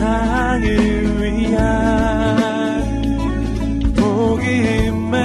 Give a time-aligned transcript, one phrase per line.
[0.00, 0.64] 세상을
[1.20, 1.60] 위한
[3.94, 5.20] 복음의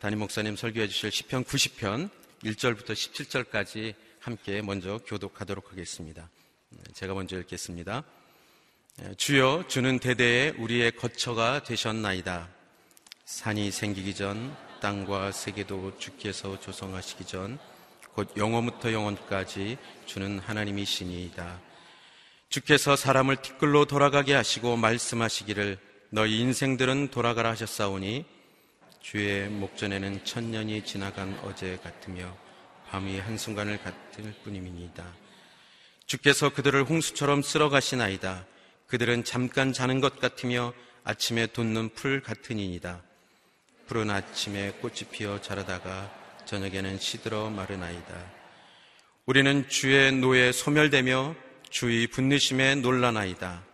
[0.00, 2.10] 담임 목사님 설교해 주실 시편 90편
[2.44, 6.30] 1절부터 17절까지 함께 먼저 교독하도록 하겠습니다.
[6.92, 8.04] 제가 먼저 읽겠습니다.
[9.16, 12.48] 주여 주는 대대에 우리의 거처가 되셨나이다.
[13.24, 17.58] 산이 생기기 전 땅과 세계도 주께서 조성하시기 전
[18.14, 19.76] 곧 영원부터 영원까지
[20.06, 21.60] 주는 하나님이시니이다.
[22.48, 25.78] 주께서 사람을 티끌로 돌아가게 하시고 말씀하시기를
[26.10, 28.24] 너희 인생들은 돌아가라 하셨사오니
[29.00, 32.36] 주의 목전에는 천년이 지나간 어제 같으며
[32.88, 35.04] 밤이 한순간을 같을 뿐임이니이다.
[36.06, 38.46] 주께서 그들을 홍수처럼 쓸어가시나이다.
[38.86, 40.72] 그들은 잠깐 자는 것 같으며
[41.04, 43.02] 아침에 돋는 풀 같으니이다.
[43.86, 46.10] 푸른 아침에 꽃이 피어 자라다가
[46.46, 48.32] 저녁에는 시들어 마르나이다.
[49.26, 51.34] 우리는 주의 노에 소멸되며
[51.70, 53.64] 주의 분노심에 놀라나이다.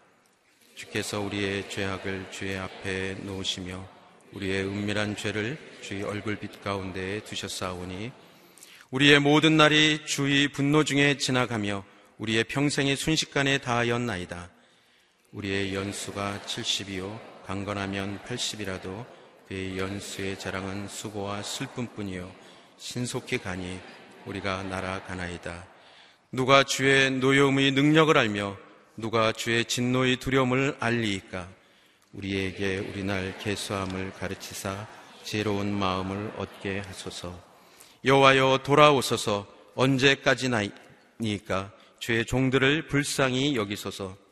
[0.75, 3.87] 주께서 우리의 죄악을 주의 앞에 놓으시며
[4.33, 8.13] 우리의 은밀한 죄를 주의 얼굴빛 가운데에 두셨사오니
[8.91, 11.85] 우리의 모든 날이 주의 분노 중에 지나가며
[12.19, 14.51] 우리의 평생이 순식간에 다하였나이다.
[15.33, 19.07] 우리의 연수가 70이요 강건하면 80이라도
[19.47, 22.31] 그의 연수의 자랑은 수고와 슬픔뿐이요
[22.79, 23.79] 신속히 가니
[24.27, 25.67] 우리가 날아가나이다.
[26.33, 28.57] 누가 주의 노여움의 능력을 알며
[28.97, 31.49] 누가 주의 진노의 두려움을 알리이까
[32.13, 34.89] 우리에게 우리날 개수함을 가르치사
[35.23, 37.39] 지혜로운 마음을 얻게 하소서.
[38.05, 41.71] 여호와여 돌아오소서 언제까지나니까
[42.01, 44.30] 주의 종들을 불쌍히 여기소서.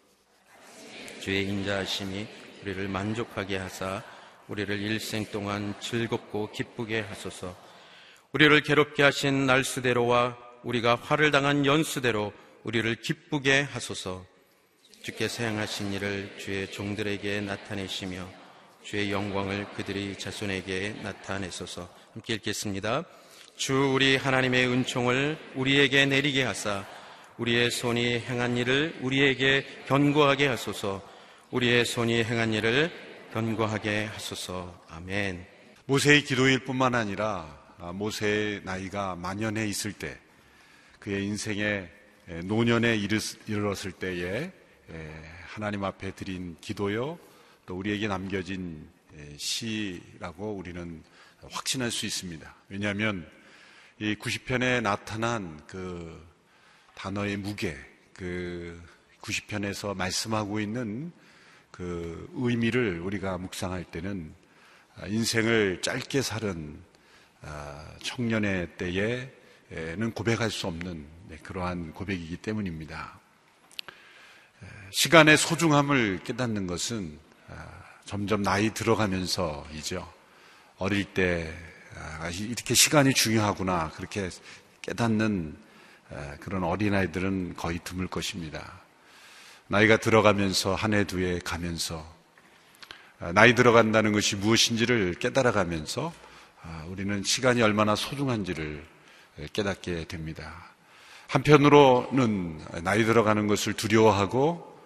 [1.29, 2.27] 주의 인자하심이
[2.63, 4.03] 우리를 만족하게 하사
[4.47, 7.55] 우리를 일생 동안 즐겁고 기쁘게 하소서.
[8.33, 12.33] 우리를 괴롭게 하신 날수대로와 우리가 화를 당한 연수대로
[12.65, 14.25] 우리를 기쁘게 하소서.
[15.03, 18.27] 주께서 행하신 일을 주의 종들에게 나타내시며
[18.83, 21.95] 주의 영광을 그들이 자손에게 나타내소서.
[22.15, 23.05] 함께 읽겠습니다.
[23.55, 26.87] 주 우리 하나님의 은총을 우리에게 내리게 하사
[27.37, 31.18] 우리의 손이 행한 일을 우리에게 견고하게 하소서.
[31.51, 32.93] 우리의 손이 행한 일을
[33.33, 34.85] 견고하게 하소서.
[34.91, 35.47] 아멘.
[35.87, 37.59] 모세의 기도일 뿐만 아니라
[37.95, 40.19] 모세의 나이가 만연해 있을 때
[40.99, 41.91] 그의 인생의
[42.45, 44.53] 노년에 이르렀을 때에
[45.47, 47.19] 하나님 앞에 드린 기도요,
[47.65, 48.87] 또 우리에게 남겨진
[49.39, 51.03] 시라고 우리는
[51.51, 52.55] 확신할 수 있습니다.
[52.69, 53.27] 왜냐하면
[53.99, 56.23] 이 90편에 나타난 그
[56.95, 57.75] 단어의 무게,
[58.13, 58.79] 그
[59.23, 61.11] 90편에서 말씀하고 있는
[61.79, 64.35] 그 의미를 우리가 묵상할 때는
[65.07, 66.77] 인생을 짧게 살은
[67.43, 73.21] 아, 청년의 때에는 고백할 수 없는 네, 그러한 고백이기 때문입니다.
[74.91, 77.17] 시간의 소중함을 깨닫는 것은
[77.49, 77.65] 아,
[78.05, 80.13] 점점 나이 들어가면서이죠.
[80.79, 81.55] 어릴 때
[81.95, 84.31] 아, 이렇게 시간이 중요하구나 그렇게
[84.83, 85.57] 깨닫는
[86.11, 88.88] 아, 그런 어린아이들은 거의 드물 것입니다.
[89.69, 92.05] 나이가 들어가면서 한 해 두 해 가면서
[93.35, 96.13] 나이 들어간다는 것이 무엇인지를 깨달아가면서
[96.89, 98.85] 우리는 시간이 얼마나 소중한지를
[99.53, 100.71] 깨닫게 됩니다.
[101.29, 104.79] 한편으로는 나이 들어가는 것을 두려워하고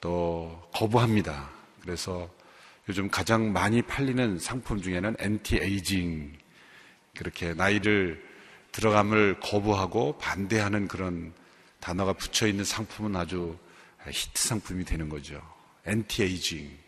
[0.00, 1.50] 또 거부합니다.
[1.82, 2.28] 그래서
[2.88, 6.32] 요즘 가장 많이 팔리는 상품 중에는 엔티 에이징
[7.16, 8.24] 그렇게 나이를
[8.72, 11.34] 들어감을 거부하고 반대하는 그런
[11.80, 13.58] 단어가 붙여 있는 상품은 아주
[14.08, 15.40] 히트 상품이 되는 거죠.
[15.86, 16.78] 엔티 에이징.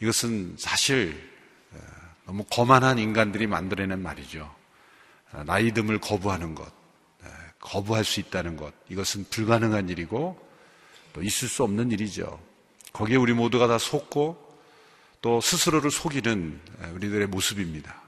[0.00, 1.30] 이것은 사실
[1.72, 1.78] 어,
[2.26, 4.54] 너무 거만한 인간들이 만들어낸 말이죠.
[5.32, 7.28] 어, 나이듦을 거부하는 것, 어,
[7.60, 10.38] 거부할 수 있다는 것, 이것은 불가능한 일이고
[11.12, 12.40] 또 있을 수 없는 일이죠.
[12.92, 14.44] 거기에 우리 모두가 다 속고
[15.22, 16.60] 또 스스로를 속이는
[16.94, 18.02] 우리들의 모습입니다.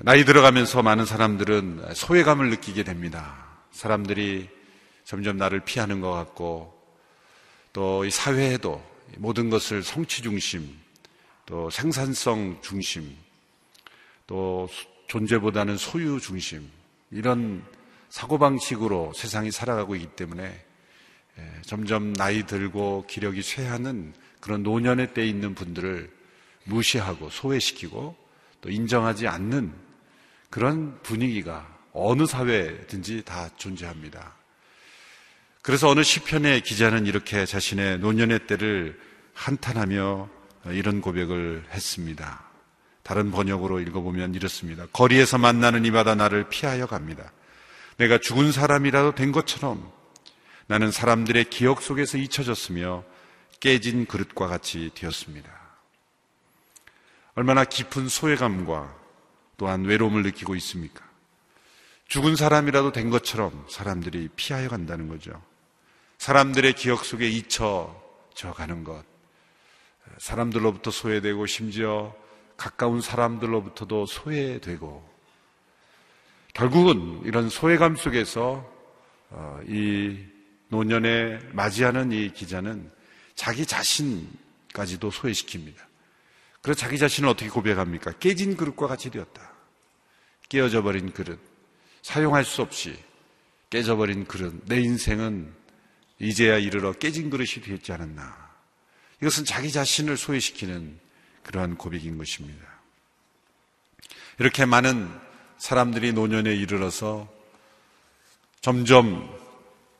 [0.00, 3.46] 나이 들어가면서 많은 사람들은 소외감을 느끼게 됩니다.
[3.72, 4.48] 사람들이
[5.04, 6.80] 점점 나를 피하는 것 같고
[7.72, 8.82] 또 이 사회에도
[9.16, 10.78] 모든 것을 성취 중심,
[11.46, 13.16] 또 생산성 중심,
[14.26, 14.68] 또
[15.08, 16.70] 존재보다는 소유 중심
[17.10, 17.64] 이런
[18.10, 20.64] 사고방식으로 세상이 살아가고 있기 때문에
[21.38, 26.10] 예, 점점 나이 들고 기력이 쇠하는 그런 노년의 때 있는 분들을
[26.64, 28.16] 무시하고 소외시키고
[28.60, 29.72] 또 인정하지 않는
[30.50, 34.41] 그런 분위기가 어느 사회든지 다 존재합니다.
[35.62, 38.98] 그래서 어느 시편의 기자는 이렇게 자신의 노년의 때를
[39.34, 40.28] 한탄하며
[40.66, 42.42] 이런 고백을 했습니다.
[43.04, 44.86] 다른 번역으로 읽어보면 이렇습니다.
[44.92, 47.30] 거리에서 만나는 이마다 나를 피하여 갑니다.
[47.96, 49.88] 내가 죽은 사람이라도 된 것처럼
[50.66, 53.04] 나는 사람들의 기억 속에서 잊혀졌으며
[53.60, 55.48] 깨진 그릇과 같이 되었습니다.
[57.34, 58.96] 얼마나 깊은 소외감과
[59.56, 61.04] 또한 외로움을 느끼고 있습니까?
[62.08, 65.40] 죽은 사람이라도 된 것처럼 사람들이 피하여 간다는 거죠.
[66.22, 69.04] 사람들의 기억 속에 잊혀져 가는 것.
[70.18, 72.14] 사람들로부터 소외되고 심지어
[72.56, 75.10] 가까운 사람들로부터도 소외되고
[76.54, 78.64] 결국은 이런 소외감 속에서
[79.30, 80.16] 어, 이
[80.68, 82.88] 노년에 맞이하는 이 기자는
[83.34, 85.74] 자기 자신까지도 소외시킵니다.
[86.60, 88.12] 그래서 자기 자신을 어떻게 고백합니까?
[88.20, 89.50] 깨진 그릇과 같이 되었다.
[90.48, 91.40] 깨어져 버린 그릇.
[92.02, 92.96] 사용할 수 없이
[93.70, 94.54] 깨져버린 그릇.
[94.66, 95.61] 내 인생은
[96.22, 98.50] 이제야 이르러 깨진 그릇이 되었지 않았나.
[99.20, 100.98] 이것은 자기 자신을 소외시키는
[101.42, 102.64] 그러한 고백인 것입니다.
[104.38, 105.10] 이렇게 많은
[105.58, 107.28] 사람들이 노년에 이르러서
[108.60, 109.36] 점점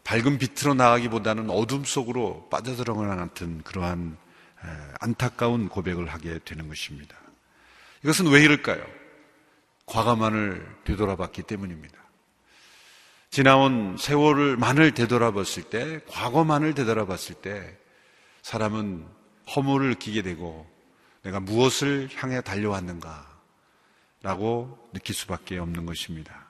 [0.05, 4.17] 밝은 빛으로 나가기보다는 어둠 속으로 빠져들어가는 같은 그러한
[5.01, 7.17] 안타까운 고백을 하게 되는 것입니다.
[8.05, 8.85] 이것은 왜 이럴까요?
[9.87, 12.02] 과거만을 되돌아봤기 때문입니다.
[13.33, 17.79] 지나온 세월을 만을 되돌아봤을 때, 과거만을 되돌아봤을 때,
[18.43, 19.07] 사람은
[19.57, 20.71] 허물을 느끼게 되고,
[21.23, 23.27] 내가 무엇을 향해 달려왔는가,
[24.21, 26.47] 라고 느낄 수밖에 없는 것입니다.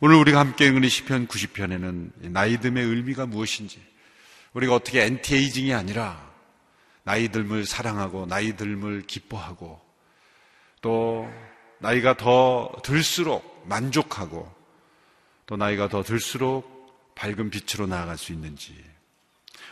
[0.00, 3.80] 오늘 우리가 함께 읽은 시편 90편에는 나이듦의 의미가 무엇인지,
[4.52, 6.28] 우리가 어떻게 엔티에이징이 아니라
[7.04, 9.80] 나이듦을 사랑하고 나이듦을 기뻐하고
[10.80, 11.30] 또
[11.78, 14.55] 나이가 더 들수록 만족하고
[15.46, 18.74] 또 나이가 더 들수록 밝은 빛으로 나아갈 수 있는지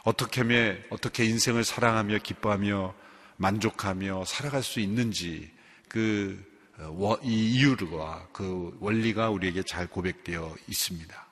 [0.04, 2.94] 어떻게 하면 어떻게 인생을 사랑하며 기뻐하며
[3.36, 5.50] 만족하며 살아갈 수 있는지
[5.88, 6.42] 그
[6.78, 11.26] 어, 이유와 그 원리가 우리에게 잘 고백되어 있습니다.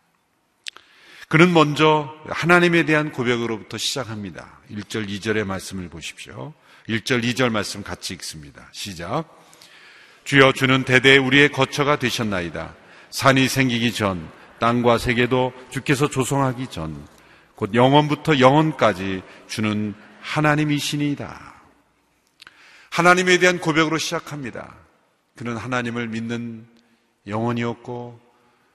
[1.28, 4.60] 그는 먼저 하나님에 대한 고백으로부터 시작합니다.
[4.70, 6.52] 1절, 2절의 말씀을 보십시오.
[6.88, 8.68] 1절, 2절 말씀 같이 읽습니다.
[8.72, 9.24] 시작.
[10.24, 12.81] 주여 주는 대대 우리의 거처가 되셨나이다.
[13.12, 14.26] 산이 생기기 전,
[14.58, 17.06] 땅과 세계도 주께서 조성하기 전,
[17.54, 21.54] 곧 영원부터 영원까지 주는 하나님이시니이다.
[22.90, 24.74] 하나님에 대한 고백으로 시작합니다.
[25.36, 26.66] 그는 하나님을 믿는
[27.26, 28.18] 영혼이었고,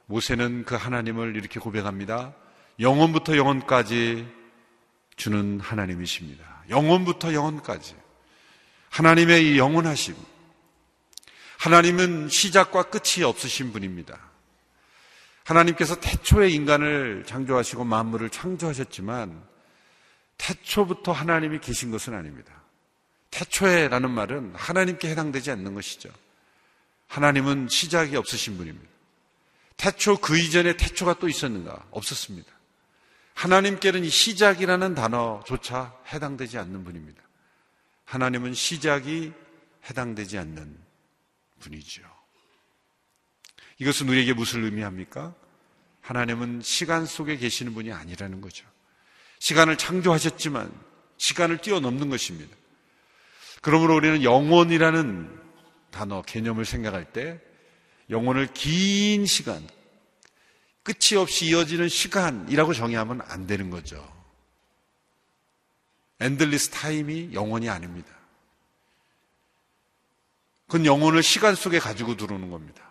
[0.06, 2.34] 모세는 그 하나님을 이렇게 고백합니다.
[2.80, 4.28] 영원부터 영원까지
[5.16, 6.64] 주는 하나님이십니다.
[6.70, 7.96] 영원부터 영원까지.
[8.90, 10.16] 하나님의 이 영원하심.
[11.58, 14.27] 하나님은 시작과 끝이 없으신 분입니다.
[15.48, 19.42] 하나님께서 태초에 인간을 창조하시고 만물을 창조하셨지만
[20.38, 22.52] 태초부터 하나님이 계신 것은 아닙니다.
[23.32, 26.10] 태초에라는 말은 하나님께 해당되지 않는 것이죠.
[27.08, 28.90] 하나님은 시작이 없으신 분입니다.
[29.78, 31.86] 태초 그 이전에 태초가 또 있었는가?
[31.92, 32.52] 없었습니다.
[33.34, 37.22] 하나님께는 이 시작이라는 단어조차 해당되지 않는 분입니다.
[38.04, 39.32] 하나님은 시작이
[39.90, 40.78] 해당되지 않는
[41.60, 42.17] 분이죠.
[43.80, 45.34] 이것은 우리에게 무슨 의미합니까?
[46.02, 48.66] 하나님은 시간 속에 계시는 분이 아니라는 거죠.
[49.40, 50.72] 시간을 창조하셨지만
[51.18, 52.56] 시간을 뛰어넘는 것입니다.
[53.62, 55.42] 그러므로 우리는 영원이라는
[55.92, 57.40] 단어, 개념을 생각할 때
[58.10, 59.68] 영원을 긴 시간,
[60.84, 64.16] 끝이 없이 이어지는 시간이라고 정의하면 안 되는 거죠.
[66.20, 68.10] endless time이 영원이 아닙니다.
[70.68, 72.87] 그건 영혼을 시간 속에 가지고 들어오는 겁니다.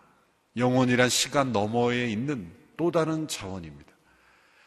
[0.57, 3.91] 영혼이란 시간 너머에 있는 또 다른 차원입니다.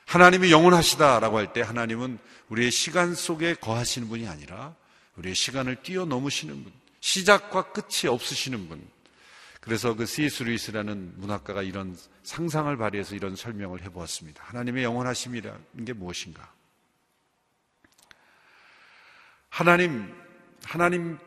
[0.07, 2.19] 하나님이 영원하시다라고 할 때 하나님은
[2.49, 4.75] 우리의 시간 속에 거하시는 분이 아니라
[5.17, 8.89] 우리의 시간을 뛰어넘으시는 분, 시작과 끝이 없으시는 분.
[9.61, 10.43] 그래서 그 C.S.
[10.45, 14.43] 루이스라는 문학가가 이런 상상을 발휘해서 이런 설명을 해보았습니다.
[14.45, 16.53] 하나님의 영원하심이라는 게 무엇인가?
[19.51, 20.15] 하나님,
[20.65, 21.19] 하나님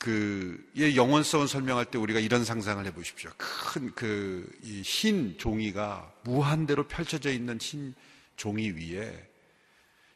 [0.00, 3.30] 그의 영원성을 설명할 때 우리가 이런 상상을 해보십시오.
[3.36, 4.50] 큰 그
[4.82, 7.94] 흰 종이가 무한대로 펼쳐져 있는 흰
[8.36, 9.28] 종이 위에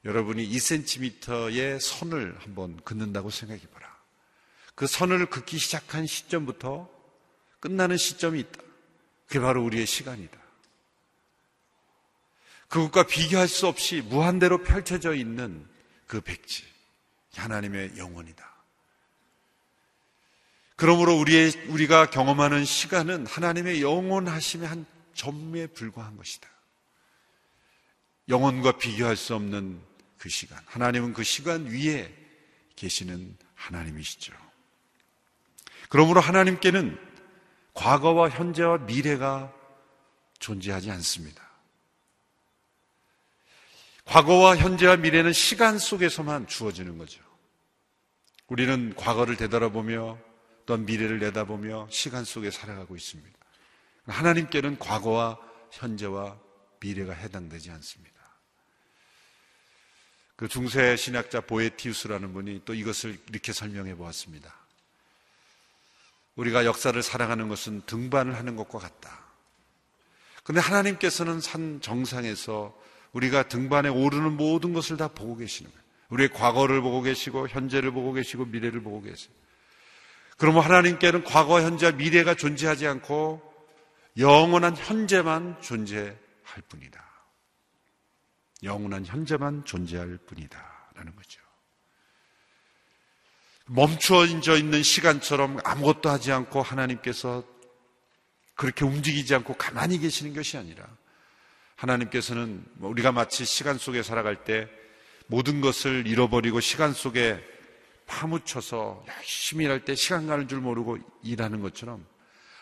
[0.06, 3.94] 여러분이 2cm의 선을 한번 긋는다고 생각해 봐라.
[4.74, 6.88] 그 선을 긋기 시작한 시점부터
[7.60, 8.62] 끝나는 시점이 있다.
[9.26, 10.38] 그게 바로 우리의 시간이다.
[12.68, 15.66] 그것과 비교할 수 없이 무한대로 펼쳐져 있는
[16.06, 16.64] 그 백지.
[17.36, 18.53] 하나님의 영혼이다.
[20.76, 26.48] 그러므로 우리의, 우리가 경험하는 시간은 하나님의 영원하심의 한 점에 불과한 것이다.
[28.28, 29.80] 영혼과 비교할 수 없는
[30.18, 30.58] 그 시간.
[30.66, 32.12] 하나님은 그 시간 위에
[32.76, 34.32] 계시는 하나님이시죠.
[35.88, 36.98] 그러므로 하나님께는
[37.74, 39.52] 과거와 현재와 미래가
[40.38, 41.42] 존재하지 않습니다.
[44.04, 47.22] 과거와 현재와 미래는 시간 속에서만 주어지는 거죠.
[48.48, 50.18] 우리는 과거를 되돌아보며
[50.66, 53.38] 또한 미래를 내다보며 시간 속에 살아가고 있습니다.
[54.06, 55.38] 하나님께는 과거와
[55.70, 56.38] 현재와
[56.80, 58.14] 미래가 해당되지 않습니다.
[60.36, 64.54] 그 중세 신학자 보에티우스라는 분이 또 이것을 이렇게 설명해 보았습니다.
[66.36, 69.24] 우리가 역사를 살아가는 것은 등반을 하는 것과 같다.
[70.42, 72.76] 근데 하나님께서는 산 정상에서
[73.12, 75.84] 우리가 등반에 오르는 모든 것을 다 보고 계시는 거예요.
[76.10, 79.32] 우리의 과거를 보고 계시고 현재를 보고 계시고 미래를 보고 계세요.
[80.36, 83.42] 그러면 하나님께는 과거, 현재, 미래가 존재하지 않고
[84.18, 86.16] 영원한 현재만 존재할
[86.68, 87.04] 뿐이다.
[88.62, 90.74] 영원한 현재만 존재할 뿐이다.
[90.94, 91.40] 라는 거죠.
[93.66, 97.44] 멈추어져 있는 시간처럼 아무것도 하지 않고 하나님께서
[98.54, 100.86] 그렇게 움직이지 않고 가만히 계시는 것이 아니라
[101.76, 104.68] 하나님께서는 우리가 마치 시간 속에 살아갈 때
[105.26, 107.42] 모든 것을 잃어버리고 시간 속에
[108.06, 112.04] 파묻혀서 열심히 일할 때 시간 가는 줄 모르고 일하는 것처럼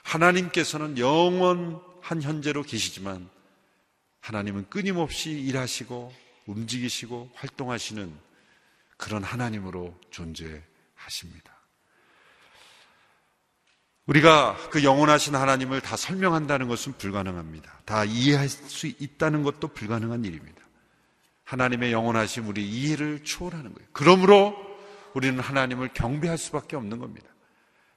[0.02, 3.28] 하나님께서는 영원한 현재로 계시지만
[4.20, 6.12] 하나님은 끊임없이 일하시고
[6.46, 8.12] 움직이시고 활동하시는
[8.96, 11.52] 그런 하나님으로 존재하십니다.
[14.06, 17.80] 우리가 그 영원하신 하나님을 다 설명한다는 것은 불가능합니다.
[17.84, 20.60] 다 이해할 수 있다는 것도 불가능한 일입니다.
[21.44, 23.88] 하나님의 영원하심 우리 이해를 초월하는 거예요.
[23.92, 24.71] 그러므로
[25.14, 27.28] 우리는 하나님을 경배할 수밖에 없는 겁니다.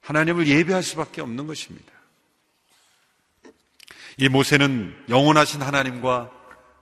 [0.02, 1.92] 하나님을 예배할 수밖에 없는 것입니다.
[4.18, 6.32] 이 모세는 영원하신 하나님과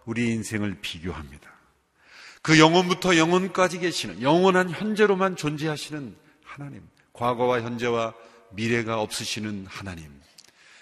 [0.06, 1.52] 우리 인생을 비교합니다.
[2.42, 6.82] 그 영원부터 영원까지 계시는 영원한 현재로만 존재하시는 하나님,
[7.14, 8.14] 과거와 현재와
[8.52, 10.12] 미래가 없으시는 하나님.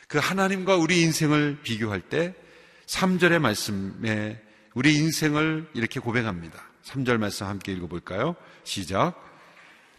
[0.07, 2.33] 그 하나님과 우리 인생을 비교할 때
[2.87, 4.41] 3절의 말씀에
[4.73, 6.61] 우리 인생을 이렇게 고백합니다.
[6.83, 8.35] 3절 말씀 함께 읽어볼까요?
[8.63, 9.30] 시작.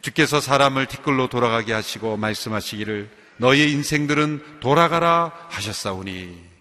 [0.03, 6.53] 주께서 사람을 티끌로 돌아가게 하시고 말씀하시기를 너의 인생들은 돌아가라 하셨사오니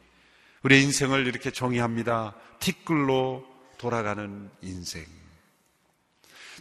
[0.63, 2.35] 우리 인생을 이렇게 정의합니다.
[2.59, 3.43] 티끌로
[3.79, 5.03] 돌아가는 인생.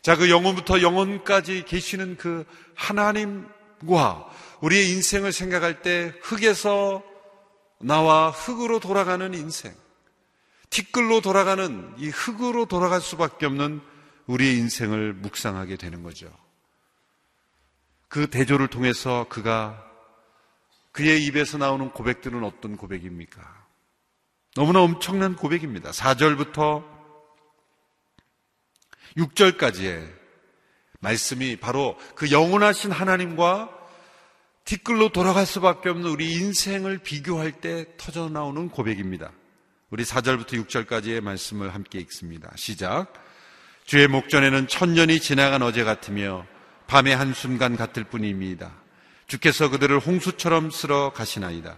[0.00, 4.30] 자, 그 영혼부터 영혼까지 계시는 그 하나님과
[4.62, 7.02] 우리의 인생을 생각할 때 흙에서
[7.78, 9.74] 나와 흙으로 돌아가는 인생.
[10.70, 13.82] 티끌로 돌아가는 이 흙으로 돌아갈 수밖에 없는
[14.26, 16.30] 우리의 인생을 묵상하게 되는 거죠.
[18.10, 19.86] 그 대조를 통해서 그가
[20.90, 23.40] 그의 입에서 나오는 고백들은 어떤 고백입니까?
[24.56, 25.92] 너무나 엄청난 고백입니다.
[25.92, 26.84] 4절부터
[29.16, 30.12] 6절까지의
[30.98, 33.70] 말씀이 바로 그 영원하신 하나님과
[34.64, 39.30] 티끌로 돌아갈 수밖에 없는 우리 인생을 비교할 때 터져 나오는 고백입니다.
[39.90, 42.50] 우리 4절부터 6절까지의 말씀을 함께 읽습니다.
[42.56, 43.12] 시작.
[43.84, 46.44] 주의 목전에는 천년이 지나간 어제 같으며
[46.90, 48.72] 밤의 한순간 같을 뿐입니다.
[49.28, 51.76] 주께서 그들을 홍수처럼 쓸어 가시나이다.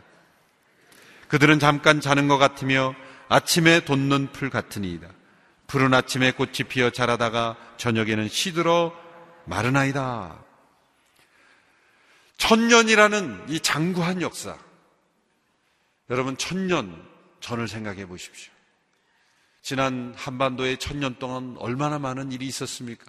[1.28, 2.94] 그들은 잠깐 자는 것 같으며
[3.28, 5.08] 아침에 돋는 풀 같으니이다.
[5.66, 8.98] 푸른 아침에 꽃이 피어 자라다가 저녁에는 시들어
[9.44, 10.42] 마르나이다.
[12.38, 14.56] 천년이라는 이 장구한 역사.
[16.08, 17.06] 여러분, 천년,
[17.40, 18.50] 전을 생각해 보십시오.
[19.60, 23.04] 지난 한반도에 천년 동안 얼마나 많은 일이 있었습니까?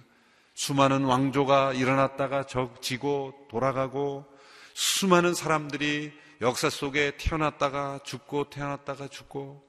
[0.54, 4.24] 수많은 왕조가 일어났다가 적지고 돌아가고
[4.72, 9.64] 수많은 사람들이 역사 속에 태어났다가 죽고 태어났다가 죽고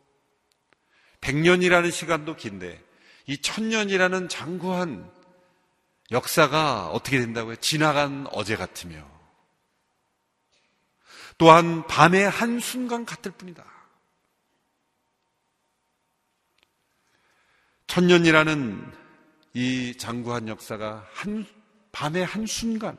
[1.21, 2.83] 백년이라는 시간도 긴데
[3.27, 5.11] 이 천년이라는 장구한
[6.11, 7.55] 역사가 어떻게 된다고요?
[7.57, 9.03] 지나간 어제 같으며
[11.37, 13.65] 또한 밤의 한순간 같을 뿐이다.
[17.87, 19.04] 천년이라는
[19.55, 21.45] 이 장구한 역사가 한,
[21.93, 22.97] 밤의 한 순간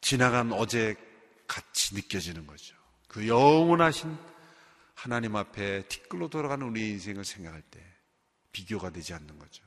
[0.00, 0.94] 지나간 어제
[1.48, 2.76] 같이 느껴지는 거죠.
[3.08, 4.16] 그 영원하신
[4.94, 7.80] 하나님 앞에 티끌로 돌아가는 우리 인생을 생각할 때
[8.52, 9.64] 비교가 되지 않는 거죠.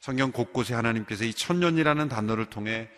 [0.00, 2.88] 성경 곳곳에 하나님께서 이 천년이라는 단어를 통해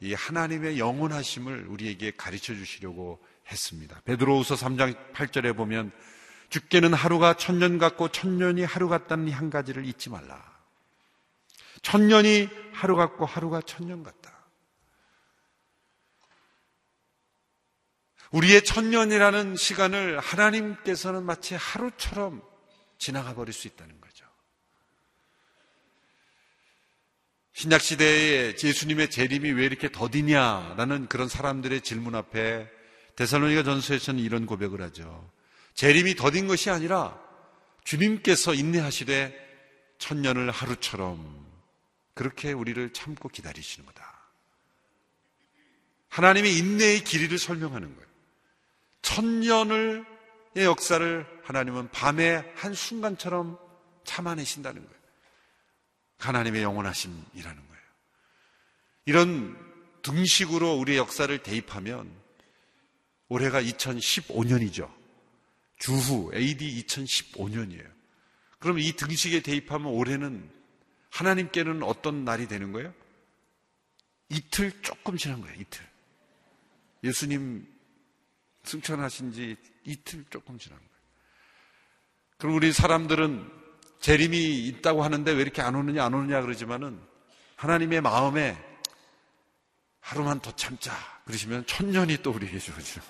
[0.00, 4.00] 이 하나님의 영원하심을 우리에게 가르쳐 주시려고 했습니다.
[4.04, 5.92] 베드로후서 3장 8절에 보면
[6.50, 10.55] 죽게는 하루가 천년 같고 천년이 하루 같다는 한 가지를 잊지 말라.
[11.82, 14.36] 천년이 하루 같고 하루가 천년 같다.
[18.32, 22.42] 우리의 천년이라는 시간을 하나님께서는 마치 하루처럼
[22.98, 24.26] 지나가 버릴 수 있다는 거죠.
[27.52, 32.68] 신약 시대에 예수님의 재림이 왜 이렇게 더디냐라는 그런 사람들의 질문 앞에
[33.16, 35.30] 데살로니가 전서에서는 이런 고백을 하죠.
[35.74, 37.18] 재림이 더딘 것이 아니라
[37.84, 39.34] 주님께서 인내하시되
[39.98, 41.45] 천년을 하루처럼
[42.16, 44.16] 그렇게 우리를 참고 기다리시는 거다.
[46.08, 48.08] 하나님의 인내의 길이를 설명하는 거예요.
[49.02, 50.04] 천년의
[50.56, 53.58] 역사를 하나님은 밤의 한 순간처럼
[54.04, 55.00] 참아내신다는 거예요.
[56.16, 57.82] 하나님의 영원하심이라는 거예요.
[59.04, 62.10] 이런 등식으로 우리의 역사를 대입하면
[63.28, 64.90] 올해가 2015년이죠.
[65.78, 67.92] 주후 AD 2015년이에요.
[68.58, 70.55] 그럼 이 등식에 대입하면 올해는
[71.16, 72.92] 하나님께는 어떤 날이 되는 거예요?
[74.28, 75.84] 이틀 조금 지난 거예요, 이틀.
[77.04, 77.66] 예수님
[78.64, 80.90] 승천하신 지 이틀 조금 지난 거예요.
[82.38, 83.50] 그럼 우리 사람들은
[84.00, 87.00] 재림이 있다고 하는데 왜 이렇게 안 오느냐, 안 오느냐 그러지만은
[87.56, 88.56] 하나님의 마음에
[90.00, 90.92] 하루만 더 참자.
[91.24, 93.06] 그러시면 천년이 또 우리에게 주어지는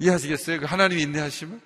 [0.00, 0.60] 이해하시겠어요?
[0.60, 1.60] 그 하나님이 인내하시면?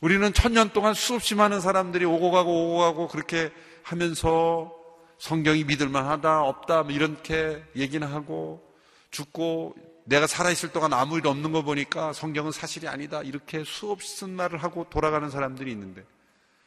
[0.00, 3.52] 우리는 천년 동안 수없이 많은 사람들이 오고 가고 오고 가고 그렇게
[3.86, 4.74] 하면서
[5.18, 8.76] 성경이 믿을만 하다, 없다, 뭐 이렇게 얘기는 하고
[9.12, 13.22] 죽고 내가 살아있을 동안 아무 일 없는 거 보니까 성경은 사실이 아니다.
[13.22, 16.04] 이렇게 수없이 말을 하고 돌아가는 사람들이 있는데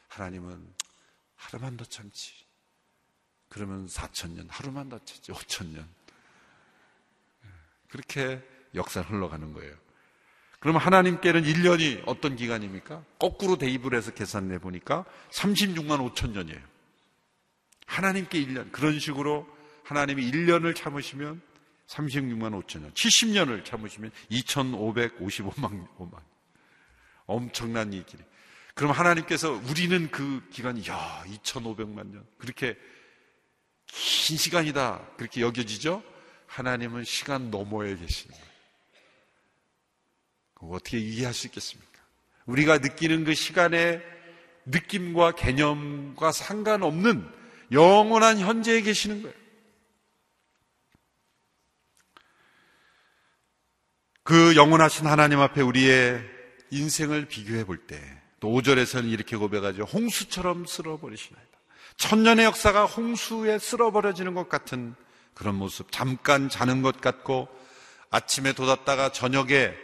[0.08, 0.66] 하나님은
[1.36, 2.32] 하루만 더 참지.
[3.50, 5.84] 그러면 4천년, 하루만 더 참지, 5천년.
[7.88, 8.42] 그렇게
[8.74, 9.74] 역사를 흘러가는 거예요.
[10.58, 13.04] 그러면 하나님께는 1년이 어떤 기간입니까?
[13.18, 16.69] 거꾸로 대입을 해서 계산해 보니까 36만 5천 년이에요.
[17.90, 18.70] 하나님께 1년.
[18.70, 19.46] 그런 식으로
[19.82, 21.42] 하나님이 1년을 참으시면
[21.88, 22.92] 36만 5천 년.
[22.94, 26.18] 70년을 참으시면 2,555만 5만.
[27.26, 28.22] 엄청난 이 길이.
[28.74, 32.78] 그럼 하나님께서 우리는 그 기간이 야 2,500만 년 그렇게
[33.86, 36.04] 긴 시간이다 그렇게 여겨지죠?
[36.46, 38.50] 하나님은 시간 너머에 계시는 거예요.
[40.74, 41.90] 어떻게 이해할 수 있겠습니까?
[42.46, 44.00] 우리가 느끼는 그 시간의
[44.66, 47.39] 느낌과 개념과 상관없는
[47.72, 49.40] 영원한 현재에 계시는 거예요.
[54.22, 56.24] 그 영원하신 하나님 앞에 우리의
[56.70, 58.00] 인생을 비교해 볼 때,
[58.38, 59.84] 또 5절에서는 이렇게 고백하죠.
[59.84, 61.50] 홍수처럼 쓸어버리시나이다.
[61.96, 64.94] 천년의 역사가 홍수에 쓸어버려지는 것 같은
[65.34, 65.90] 그런 모습.
[65.90, 67.48] 잠깐 자는 것 같고,
[68.10, 69.74] 아침에 돋았다가 저녁에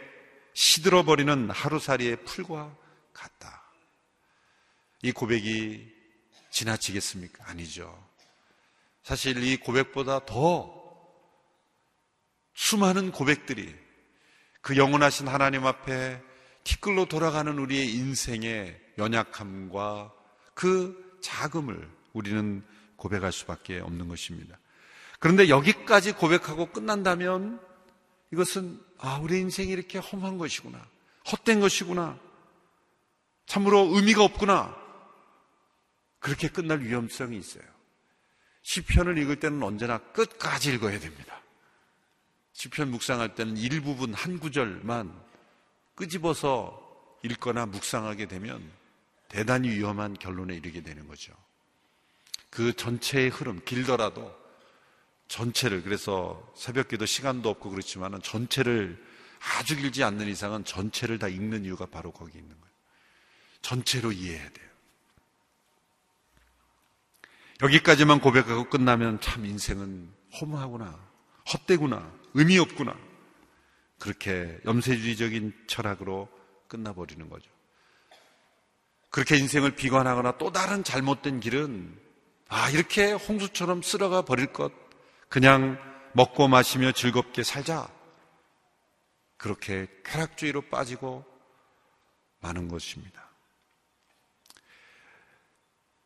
[0.53, 2.75] 시들어버리는 하루살이의 풀과
[3.13, 3.63] 같다.
[5.01, 5.96] 이 고백이
[6.57, 7.45] 지나치겠습니까?
[7.47, 8.03] 아니죠.
[9.03, 10.73] 사실 이 고백보다 더
[12.55, 13.75] 수많은 고백들이
[14.61, 16.19] 그 영원하신 하나님 앞에
[16.63, 20.11] 티끌로 돌아가는 우리의 인생의 연약함과
[20.55, 22.65] 그 자금을 우리는
[22.95, 24.57] 고백할 수밖에 없는 것입니다.
[25.19, 27.61] 그런데 여기까지 고백하고 끝난다면
[28.33, 30.83] 이것은 아, 우리 인생이 이렇게 험한 것이구나.
[31.31, 32.19] 헛된 것이구나.
[33.45, 34.86] 참으로 의미가 없구나.
[36.19, 37.63] 그렇게 끝날 위험성이 있어요.
[38.63, 41.41] 시편을 읽을 때는 언제나 끝까지 읽어야 됩니다.
[42.53, 45.13] 시편 묵상할 때는 일부분 한 구절만
[45.95, 46.83] 끄집어서
[47.23, 48.69] 읽거나 묵상하게 되면
[49.29, 51.33] 대단히 위험한 결론에 이르게 되는 거죠.
[52.49, 54.35] 그 전체의 흐름, 길더라도
[55.27, 59.03] 전체를, 그래서 새벽 기도 시간도 없고 그렇지만 전체를
[59.39, 62.75] 아주 길지 않는 이상은 전체를 다 읽는 이유가 바로 거기 있는 거예요.
[63.61, 64.67] 전체로 이해해야 돼요.
[67.61, 70.99] 여기까지만 고백하고 끝나면 참 인생은 허무하구나,
[71.51, 72.95] 헛되구나, 의미 없구나.
[73.99, 76.29] 그렇게 염세주의적인 철학으로
[76.67, 77.49] 끝나버리는 거죠.
[79.09, 81.99] 그렇게 인생을 비관하거나 또 다른 잘못된 길은
[82.49, 84.71] 아, 이렇게 홍수처럼 쓸어가 버릴 것,
[85.27, 85.77] 그냥
[86.13, 87.89] 먹고 마시며 즐겁게 살자.
[89.37, 91.25] 그렇게 쾌락주의로 빠지고
[92.39, 93.29] 마는 것입니다.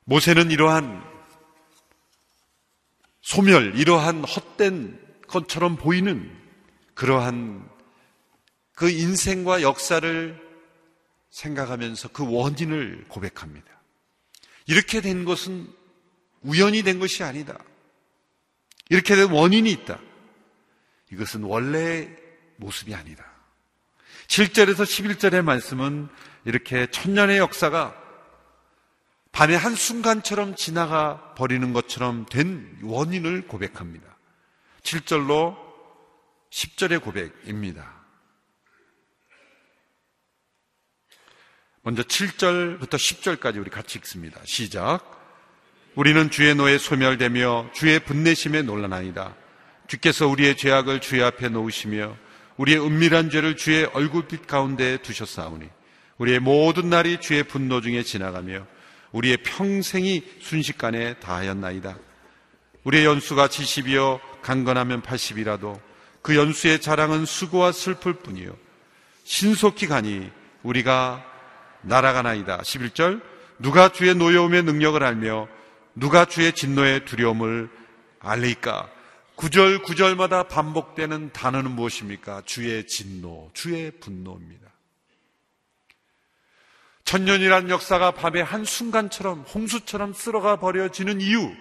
[0.06, 1.21] 모세는 이러한
[3.32, 6.30] 소멸, 이러한 헛된 것처럼 보이는
[6.96, 7.66] 그러한
[8.76, 10.38] 그 인생과 역사를
[11.30, 13.68] 생각하면서 그 원인을 고백합니다.
[14.66, 15.66] 이렇게 된 것은
[16.42, 17.58] 우연이 된 것이 아니다.
[18.90, 19.98] 이렇게 된 원인이 있다.
[21.14, 22.14] 이것은 원래의
[22.58, 23.26] 모습이 아니다.
[24.28, 26.10] 7절에서 11절의 말씀은
[26.44, 27.96] 이렇게 천년의 역사가
[29.32, 34.06] 밤의 한순간처럼 지나가 버리는 것처럼 된 원인을 고백합니다.
[34.84, 35.58] 7절로
[36.50, 38.02] 10절의 고백입니다.
[41.84, 44.40] 먼저 7절부터 10절까지 우리 같이 읽습니다.
[44.44, 45.20] 시작.
[45.96, 49.36] 우리는 주의 노에 소멸되며 주의 분내심에 놀라나이다.
[49.88, 52.16] 주께서 우리의 죄악을 주의 앞에 놓으시며
[52.58, 55.68] 우리의 은밀한 죄를 주의 얼굴빛 가운데 두셨사오니
[56.18, 58.68] 우리의 모든 날이 주의 분노 중에 지나가며
[59.12, 61.98] 우리의 평생이 순식간에 다하였나이다.
[62.84, 65.80] 우리의 연수가 70이요 강건하면 80이라도
[66.22, 68.56] 그 연수의 자랑은 수고와 슬플 뿐이요
[69.24, 70.30] 신속히 가니
[70.64, 71.26] 우리가
[71.82, 72.60] 날아가나이다.
[72.60, 73.22] 11절
[73.60, 75.48] 누가 주의 노여움의 능력을 알며
[75.96, 77.70] 누가 주의 진노의 두려움을
[78.20, 78.90] 알리까?
[79.36, 82.44] 9절 9절마다 반복되는 단어는 무엇입니까?
[82.46, 84.71] 주의 진노, 주의 분노입니다.
[87.12, 91.54] 천년이란 역사가 밤의 한순간처럼 홍수처럼 쓸어가 버려지는 이유,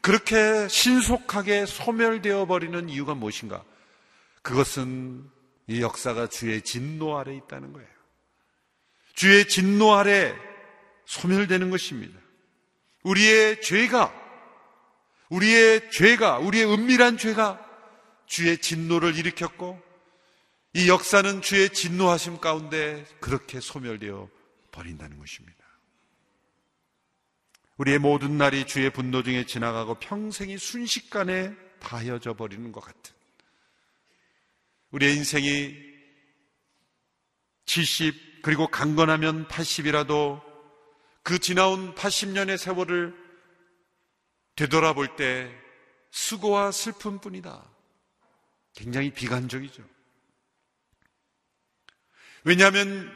[0.00, 3.62] 그렇게 신속하게 소멸되어 버리는 이유가 무엇인가?
[4.42, 5.22] 그것은
[5.68, 7.88] 이 역사가 주의 진노 아래 있다는 거예요.
[9.14, 10.34] 주의 진노 아래
[11.04, 12.18] 소멸되는 것입니다.
[13.04, 14.12] 우리의 죄가,
[15.28, 17.64] 우리의 죄가, 우리의 은밀한 죄가
[18.26, 19.80] 주의 진노를 일으켰고,
[20.74, 24.28] 이 역사는 주의 진노하심 가운데 그렇게 소멸되어
[24.70, 25.64] 버린다는 것입니다.
[27.76, 33.14] 우리의 모든 날이 주의 분노 중에 지나가고 평생이 순식간에 다혀져 버리는 것 같은
[34.90, 35.76] 우리의 인생이
[37.66, 40.42] 70 그리고 강건하면 80이라도
[41.22, 43.14] 그 지나온 80년의 세월을
[44.56, 45.54] 되돌아볼 때
[46.10, 47.64] 수고와 슬픔뿐이다.
[48.74, 49.84] 굉장히 비관적이죠.
[52.44, 53.12] 왜냐하면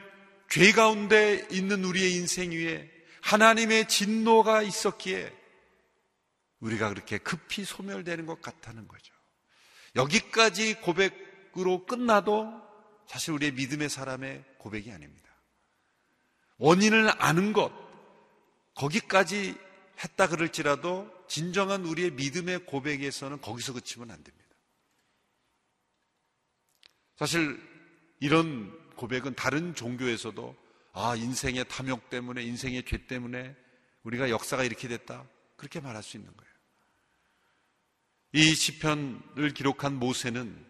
[0.53, 2.91] 죄 가운데 있는 우리의 인생 위에
[3.23, 5.35] 하나님의 진노가 있었기에
[6.61, 9.15] 우리가 그렇게 급히 소멸되는 것 같다는 거죠.
[9.97, 12.53] 여기까지 고백으로 끝나도
[13.07, 15.27] 사실 우리의 믿음의 사람의 고백이 아닙니다.
[16.59, 17.73] 원인을 아는 것,
[18.75, 19.57] 거기까지
[20.05, 24.55] 했다 그럴지라도 진정한 우리의 믿음의 고백에서는 거기서 그치면 안 됩니다.
[27.17, 27.59] 사실
[28.21, 30.57] 이런 고백은 다른 종교에서도
[30.93, 33.57] 아, 인생의 탐욕 때문에, 인생의 죄 때문에
[34.05, 35.27] 우리가 역사가 이렇게 됐다.
[35.57, 36.53] 그렇게 말할 수 있는 거예요.
[38.35, 40.65] 이 시편을 기록한 모세는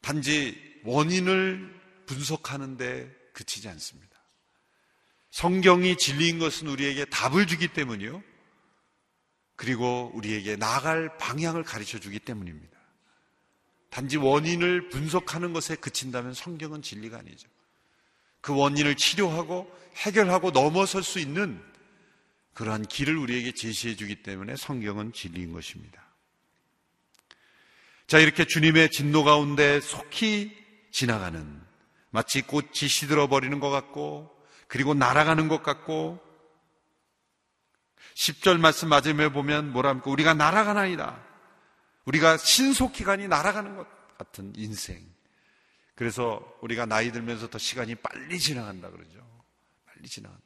[0.00, 4.18] 단지 원인을 분석하는데 그치지 않습니다.
[5.30, 8.22] 성경이 진리인 것은 우리에게 답을 주기 때문이요.
[9.56, 12.71] 그리고 우리에게 나아갈 방향을 가르쳐 주기 때문입니다.
[13.92, 17.46] 단지 원인을 분석하는 것에 그친다면 성경은 진리가 아니죠.
[18.40, 21.62] 그 원인을 치료하고 해결하고 넘어설 수 있는
[22.54, 26.02] 그러한 길을 우리에게 제시해 주기 때문에 성경은 진리인 것입니다.
[28.06, 30.56] 자, 이렇게 주님의 진노 가운데 속히
[30.90, 31.60] 지나가는
[32.08, 34.34] 마치 꽃이 시들어 버리는 것 같고
[34.68, 36.18] 그리고 날아가는 것 같고
[38.14, 40.10] 10절 말씀 맞으며 보면 뭐라 합니까?
[40.10, 41.31] 우리가 날아가나이다.
[42.04, 42.36] 우리가
[43.04, 43.86] 가니 날아가는 것
[44.18, 45.04] 같은 인생.
[45.94, 49.24] 그래서 우리가 나이 들면서 더 시간이 빨리 지나간다 그러죠.
[49.86, 50.42] 빨리 지나간다.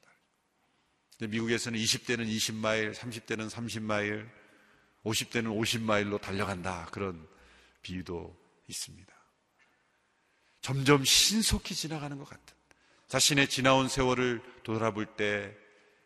[1.19, 4.29] 미국에서는 20대는 20마일, 30대는 30마일,
[5.03, 6.87] 50대는 50마일로 달려간다.
[6.91, 7.27] 그런
[7.81, 9.13] 비유도 있습니다.
[10.61, 12.55] 점점 신속히 지나가는 것 같은
[13.07, 15.55] 자신의 지나온 세월을 돌아볼 때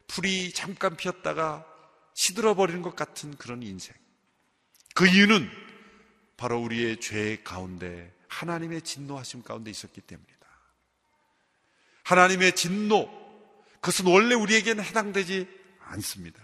[0.08, 1.66] 풀이 잠깐 피었다가
[2.14, 3.96] 시들어버리는 것 같은 그런 인생.
[4.94, 5.50] 그 이유는
[6.38, 10.48] 바로 우리의 죄 가운데 하나님의 진노하심 가운데 있었기 때문이다.
[12.04, 13.10] 하나님의 진노,
[13.76, 15.48] 그것은 원래 우리에게는 해당되지
[15.80, 16.42] 않습니다.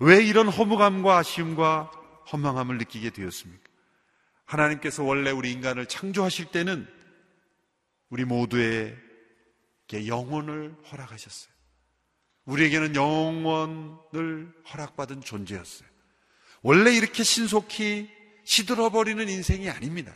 [0.00, 1.90] 왜 이런 허무감과 아쉬움과
[2.32, 3.68] 허망함을 느끼게 되었습니까?
[4.44, 6.88] 하나님께서 원래 우리 인간을 창조하실 때는
[8.08, 8.96] 우리 모두에게
[10.06, 11.52] 영혼을 허락하셨어요.
[12.44, 15.87] 우리에게는 영원을 허락받은 존재였어요.
[16.68, 18.10] 원래 이렇게 신속히
[18.44, 20.12] 시들어버리는 인생이 아닙니다.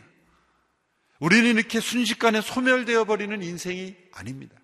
[1.17, 4.55] 우리는 이렇게 순식간에 소멸되어 버리는 인생이 아닙니다.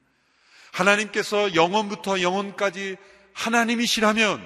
[0.71, 2.95] 하나님께서 영원부터 영원까지
[3.33, 4.39] 하나님이시라면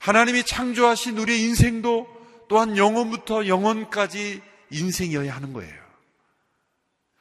[0.00, 2.08] 하나님이 창조하신 우리의 인생도
[2.48, 5.80] 또한 영원부터 영원까지 인생이어야 하는 거예요.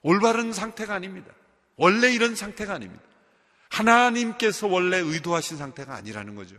[0.01, 1.31] 올바른 상태가 아닙니다.
[1.75, 3.03] 원래 이런 상태가 아닙니다.
[3.69, 6.55] 하나님께서 원래 의도하신 상태가 아니라는 거죠.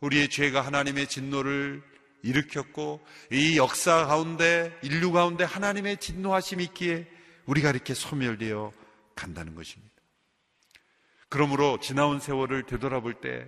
[0.00, 1.82] 우리의 죄가 하나님의 진노를
[2.22, 3.00] 일으켰고
[3.32, 7.06] 이 역사 가운데 인류 가운데 하나님의 진노하심이 있기에
[7.46, 8.72] 우리가 이렇게 소멸되어
[9.14, 9.90] 간다는 것입니다.
[11.28, 13.46] 그러므로 지나온 세월을 되돌아볼 때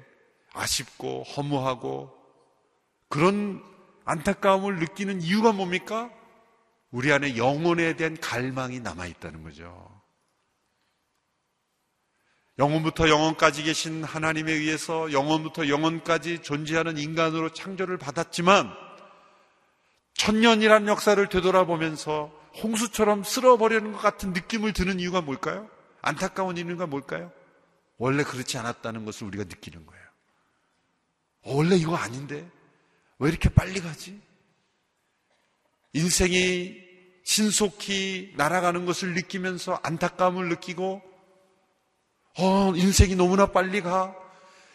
[0.52, 2.12] 아쉽고 허무하고
[3.08, 3.62] 그런
[4.04, 6.10] 안타까움을 느끼는 이유가 뭡니까?
[6.90, 10.01] 우리 안에 영혼에 대한 갈망이 남아 있다는 거죠.
[12.62, 18.72] 영원부터 영원까지 계신 하나님에 의해서 영원부터 영원까지 존재하는 인간으로 창조를 받았지만
[20.14, 25.68] 천년이란 역사를 되돌아보면서 홍수처럼 쓸어버리는 것 같은 느낌을 드는 이유가 뭘까요?
[26.02, 27.32] 안타까운 이유가 뭘까요?
[27.98, 30.04] 원래 그렇지 않았다는 것을 우리가 느끼는 거예요.
[31.42, 32.48] 어, 원래 이거 아닌데?
[33.18, 34.20] 왜 이렇게 빨리 가지?
[35.94, 36.76] 인생이
[37.24, 41.11] 신속히 날아가는 것을 느끼면서 안타까움을 느끼고,
[42.38, 44.14] 어, 인생이 너무나 빨리 가.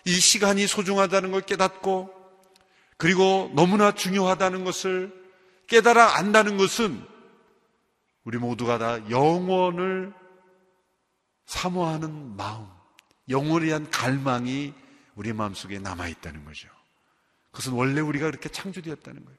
[0.06, 2.14] 이 시간이 소중하다는 걸 깨닫고,
[2.98, 5.14] 그리고 너무나 중요하다는 것을
[5.68, 7.04] 깨달아 안다는 것은
[8.24, 10.14] 우리 모두가 다 영원을
[11.46, 12.68] 사모하는 마음,
[13.30, 14.74] 영원에 대한 갈망이
[15.16, 16.70] 우리 마음속에 남아있다는 거죠.
[17.52, 19.38] 그것은 원래 우리가 그렇게 창조되었다는 거예요.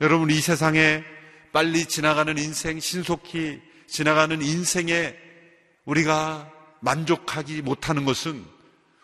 [0.00, 1.04] 여러분, 이 세상에
[1.52, 5.16] 빨리 지나가는 인생, 신속히 지나가는 인생에
[5.84, 6.50] 우리가
[6.84, 8.44] 만족하지 못하는 것은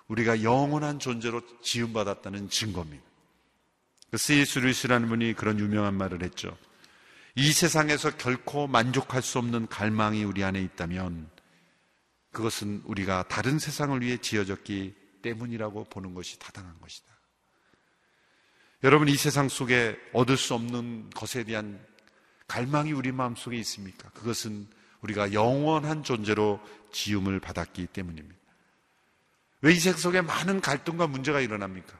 [0.09, 3.03] 우리가 영원한 존재로 지음받았다는 증거입니다.
[4.15, 4.61] C.S.
[4.61, 6.57] 그 루이스라는 분이 그런 유명한 말을 했죠.
[7.37, 11.31] 이 세상에서 결코 만족할 수 없는 갈망이 우리 안에 있다면
[12.33, 17.09] 그것은 우리가 다른 세상을 위해 지어졌기 때문이라고 보는 것이 타당한 것이다.
[18.83, 21.81] 여러분 이 세상 속에 얻을 수 없는 것에 대한
[22.49, 24.11] 갈망이 우리 마음 속에 있습니까?
[24.11, 24.67] 그것은
[25.03, 26.61] 우리가 영원한 존재로
[26.93, 28.39] 지음을 받았기 때문입니다.
[29.63, 31.99] 왜이 세상 속에 많은 갈등과 문제가 일어납니까?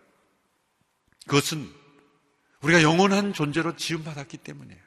[1.27, 1.71] 그것은
[2.63, 4.81] 우리가 영원한 존재로 지음받았기 때문이에요.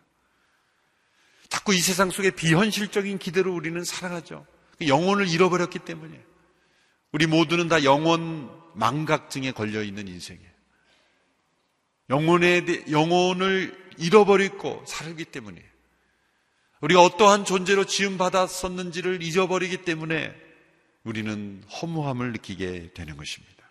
[1.49, 4.45] 자꾸 이 세상 속에 비현실적인 기대로 우리는 살아가죠.
[4.88, 6.23] 영혼을 잃어버렸기 때문이에요.
[7.12, 10.52] 우리 모두는 다 영혼 망각증에 걸려 있는 인생이에요.
[12.10, 15.72] 영혼에 영혼을 잃어버리고 살기 때문이에요.
[16.84, 20.36] 우리가 어떠한 존재로 지음 받았었는지를 잊어버리기 때문에
[21.06, 23.63] 우리는 허무함을 느끼게 되는 것입니다.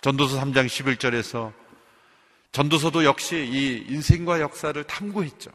[0.00, 1.52] 전도서 3장 11절에서
[2.52, 5.50] 전도서도 역시 이 인생과 역사를 탐구했죠.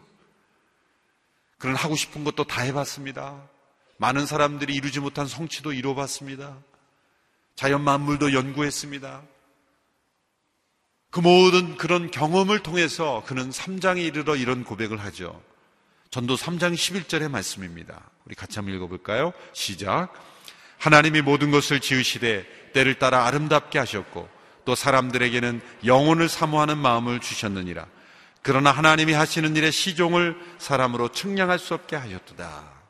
[1.58, 3.50] 그런 하고 싶은 것도 다 해봤습니다.
[3.98, 6.60] 많은 사람들이 이루지 못한 성취도 이루어봤습니다.
[7.56, 9.24] 자연 만물도 연구했습니다.
[11.10, 15.42] 그 모든 그런 경험을 통해서 그는 3장에 이르러 이런 고백을 하죠.
[16.12, 18.02] 전도 3장 11절의 말씀입니다.
[18.26, 19.32] 우리 같이 한번 읽어볼까요?
[19.54, 20.12] 시작.
[20.78, 24.28] 하나님이 모든 것을 지으시되 때를 따라 아름답게 하셨고
[24.66, 27.88] 또 사람들에게는 영혼을 사모하는 마음을 주셨느니라.
[28.42, 32.82] 그러나 하나님이 하시는 일의 시종을 사람으로 측량할 수 없게 하셨도다.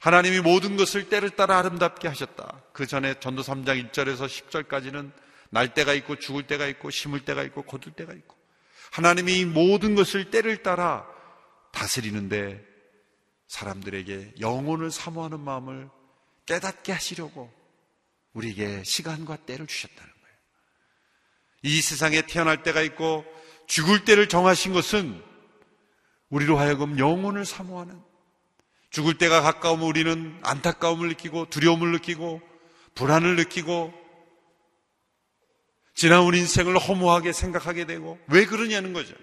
[0.00, 2.62] 하나님이 모든 것을 때를 따라 아름답게 하셨다.
[2.72, 5.12] 그 전에 전도 3장 1절에서 10절까지는
[5.50, 8.34] 날 때가 있고 죽을 때가 있고 심을 때가 있고 거둘 때가 있고
[8.90, 11.06] 하나님이 모든 것을 때를 따라
[11.80, 12.62] 다스리는데
[13.48, 15.88] 사람들에게 영혼을 사모하는 마음을
[16.44, 17.50] 깨닫게 하시려고
[18.34, 20.36] 우리에게 시간과 때를 주셨다는 거예요.
[21.62, 23.24] 이 세상에 태어날 때가 있고
[23.66, 25.22] 죽을 때를 정하신 것은
[26.28, 28.00] 우리로 하여금 영혼을 사모하는
[28.90, 32.42] 죽을 때가 가까우면 우리는 안타까움을 느끼고 두려움을 느끼고
[32.94, 33.94] 불안을 느끼고
[35.94, 39.14] 지나온 인생을 허무하게 생각하게 되고 왜 그러냐는 거죠.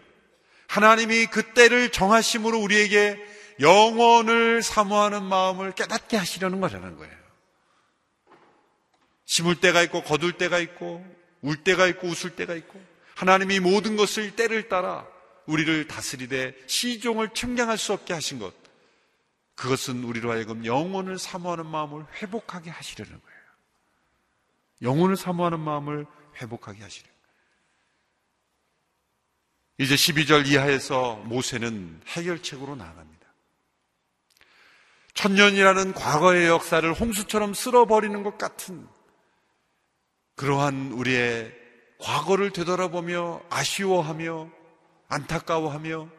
[0.68, 3.18] 하나님이 그때를 정하심으로 우리에게
[3.60, 7.18] 영원을 사모하는 마음을 깨닫게 하시려는 거라는 거예요.
[9.26, 11.06] 심을 때가 있고 거둘 때가 있고
[11.42, 12.82] 울 때가 있고 웃을 때가 있고
[13.16, 15.08] 하나님이 모든 것을 때를 따라
[15.48, 18.54] 우리를 다스리되 시종을 측량할 수 없게 하신 것
[19.56, 23.38] 그것은 우리로 하여금 영혼을 사모하는 마음을 회복하게 하시려는 거예요.
[24.84, 26.06] 영혼을 사모하는 마음을
[26.40, 27.17] 회복하게 거예요.
[29.80, 33.28] 이제 12절 이하에서 모세는 해결책으로 나아갑니다.
[35.14, 38.88] 천년이라는 과거의 역사를 홍수처럼 쓸어버리는 것 같은
[40.36, 41.54] 그러한 우리의
[42.00, 44.50] 과거를 되돌아보며 아쉬워하며
[45.08, 46.10] 안타까워하며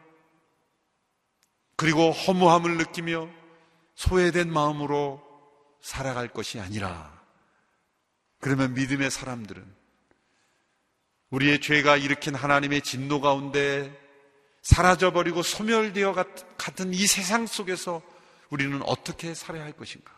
[1.77, 3.29] 그리고 허무함을 느끼며
[3.95, 5.23] 소외된 마음으로
[5.81, 7.21] 살아갈 것이 아니라
[8.39, 9.78] 그러면 믿음의 사람들은
[11.31, 13.91] 우리의 죄가 일으킨 하나님의 진노 가운데
[14.61, 16.13] 사라져버리고 소멸되어
[16.57, 18.01] 같은 이 세상 속에서
[18.49, 20.11] 우리는 어떻게 살아야 할 것인가?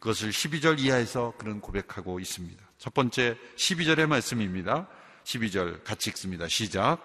[0.00, 2.62] 그것을 12절 이하에서 그런 고백하고 있습니다.
[2.78, 4.88] 첫 번째 12절의 말씀입니다.
[5.24, 6.48] 12절 같이 읽습니다.
[6.48, 6.98] 시작.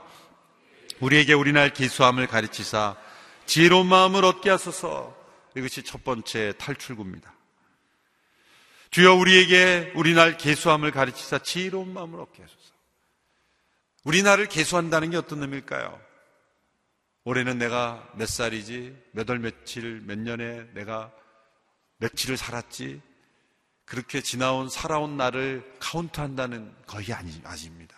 [1.00, 2.98] 우리에게 우리날 기수함을 가르치사
[3.46, 5.16] 지혜로운 마음을 얻게 하소서.
[5.56, 7.34] 이것이 첫 번째 탈출구입니다.
[8.92, 12.79] 주여 우리에게 우리날 개수함을 가르치사 지혜로운 마음을 얻게 하소서.
[14.04, 16.00] 우리나를 개수한다는 게 어떤 의미일까요?
[17.26, 21.12] 올해는 내가 몇 살이지, 몇 월 며칠, 몇 년에 내가
[21.98, 23.02] 며칠을 살았지,
[23.86, 27.96] 그렇게 지나온 살아온 날을 카운트한다는 거의 아니, 아닙니다.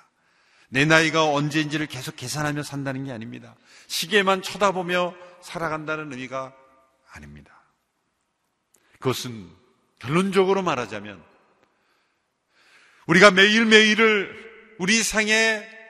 [0.69, 3.55] 내 나이가 언제인지를 계속 계산하며 산다는 게 아닙니다.
[3.87, 6.55] 시계만 쳐다보며 살아간다는 의미가
[7.11, 7.61] 아닙니다.
[8.93, 9.49] 그것은
[9.99, 11.21] 결론적으로 말하자면
[13.07, 15.80] 우리가 매일매일을 우리 생의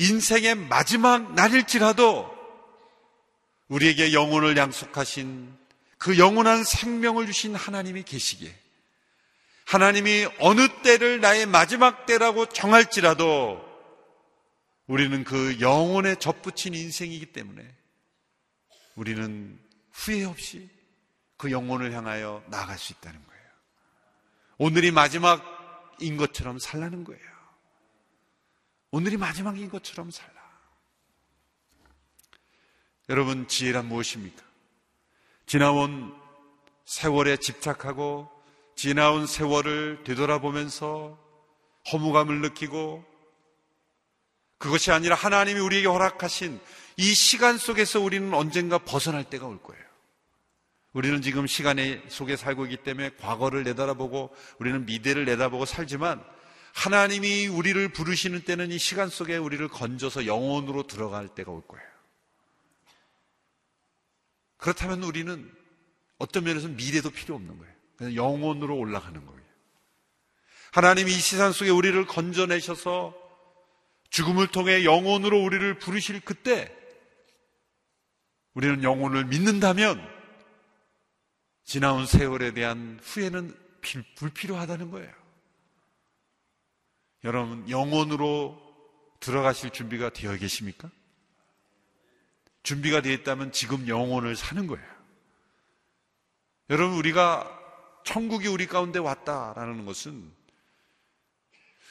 [0.00, 2.34] 인생의 마지막 날일지라도
[3.68, 5.54] 우리에게 영혼을 양속하신
[5.98, 8.50] 그 영원한 생명을 주신 하나님이 계시기에
[9.66, 13.62] 하나님이 어느 때를 나의 마지막 때라고 정할지라도
[14.86, 17.62] 우리는 그 영혼에 접붙인 인생이기 때문에
[18.96, 19.60] 우리는
[19.92, 20.68] 후회 없이
[21.36, 23.42] 그 영혼을 향하여 나아갈 수 있다는 거예요.
[24.56, 27.29] 오늘이 마지막인 것처럼 살라는 거예요.
[28.90, 30.40] 오늘이 마지막인 것처럼 살라.
[33.08, 34.42] 여러분, 지혜란 무엇입니까?
[35.46, 36.14] 지나온
[36.84, 38.30] 세월에 집착하고
[38.74, 41.18] 지나온 세월을 되돌아보면서
[41.92, 43.04] 허무감을 느끼고
[44.58, 46.60] 그것이 아니라 하나님이 우리에게 허락하신
[46.96, 49.82] 이 시간 속에서 우리는 언젠가 벗어날 때가 올 거예요.
[50.92, 56.22] 우리는 지금 시간의 속에 살고 있기 때문에 과거를 내다보고 우리는 미래를 내다보고 살지만
[56.80, 61.86] 하나님이 우리를 부르시는 때는 이 시간 속에 우리를 건져서 영혼으로 들어갈 때가 올 거예요.
[64.56, 65.54] 그렇다면 우리는
[66.16, 67.74] 어떤 면에서 미래도 필요 없는 거예요.
[67.96, 69.42] 그냥 영혼으로 올라가는 거예요.
[70.72, 73.14] 하나님이 이 시간 속에 우리를 건져내셔서
[74.08, 76.74] 죽음을 통해 영혼으로 우리를 부르실 그때
[78.54, 80.02] 우리는 영혼을 믿는다면
[81.64, 83.54] 지나온 세월에 대한 후회는
[84.16, 85.19] 불필요하다는 거예요.
[87.24, 88.60] 여러분, 영혼으로
[89.20, 90.90] 들어가실 준비가 되어 계십니까?
[92.62, 94.86] 준비가 되어 있다면 지금 영혼을 사는 거예요.
[96.70, 97.58] 여러분, 우리가
[98.04, 100.32] 천국이 우리 가운데 왔다라는 것은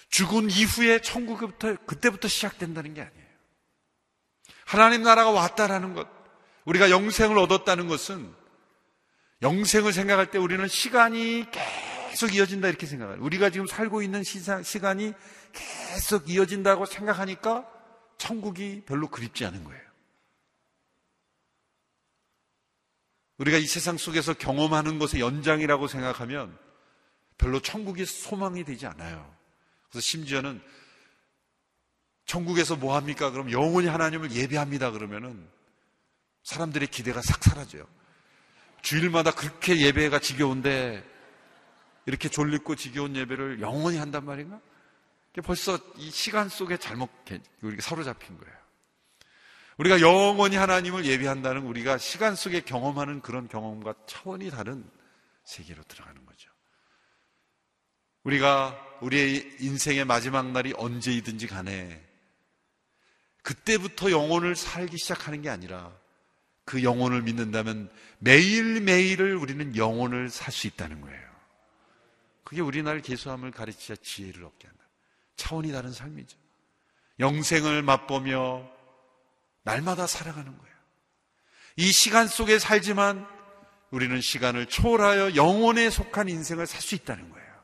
[0.09, 3.29] 죽은 이후에 천국부터 그때부터 시작된다는 게 아니에요.
[4.65, 6.07] 하나님 나라가 왔다라는 것,
[6.65, 8.33] 우리가 영생을 얻었다는 것은
[9.41, 11.45] 영생을 생각할 때 우리는 시간이
[12.09, 13.21] 계속 이어진다 이렇게 생각해요.
[13.21, 15.13] 우리가 지금 살고 있는 시사, 시간이
[15.53, 17.69] 계속 이어진다고 생각하니까
[18.17, 19.81] 천국이 별로 그립지 않은 거예요.
[23.37, 26.57] 우리가 이 세상 속에서 경험하는 것의 연장이라고 생각하면
[27.37, 29.33] 별로 천국이 소망이 되지 않아요.
[29.89, 30.61] 그래서 심지어는
[32.25, 33.31] 천국에서 뭐 합니까?
[33.31, 34.91] 그럼 영원히 하나님을 예배합니다.
[34.91, 35.47] 그러면은
[36.43, 37.87] 사람들의 기대가 싹 사라져요.
[38.81, 41.03] 주일마다 그렇게 예배가 지겨운데
[42.09, 44.59] 이렇게 졸립고 지겨운 예배를 영원히 한단 말인가?
[45.43, 47.07] 벌써 이 시간 속에 잘못
[47.61, 48.55] 우리가 사로잡힌 거예요.
[49.77, 54.89] 우리가 영원히 하나님을 예배한다는 우리가 시간 속에 경험하는 그런 경험과 차원이 다른
[55.43, 56.49] 세계로 들어가는 거죠.
[58.23, 62.03] 우리가 우리의 인생의 마지막 날이 언제이든지 간에
[63.43, 65.95] 그때부터 영혼을 살기 시작하는 게 아니라
[66.65, 71.28] 그 영혼을 믿는다면 매일매일을 우리는 영혼을 살 수 있다는 거예요.
[72.49, 74.83] 그게 우리나라 개수함을 가르치자 지혜를 얻게 한다.
[75.35, 76.35] 차원이 다른 삶이죠.
[77.19, 78.67] 영생을 맛보며
[79.61, 80.75] 날마다 살아가는 거예요.
[81.75, 83.27] 이 시간 속에 살지만
[83.91, 87.63] 우리는 시간을 초월하여 영혼에 속한 인생을 살 수 있다는 거예요.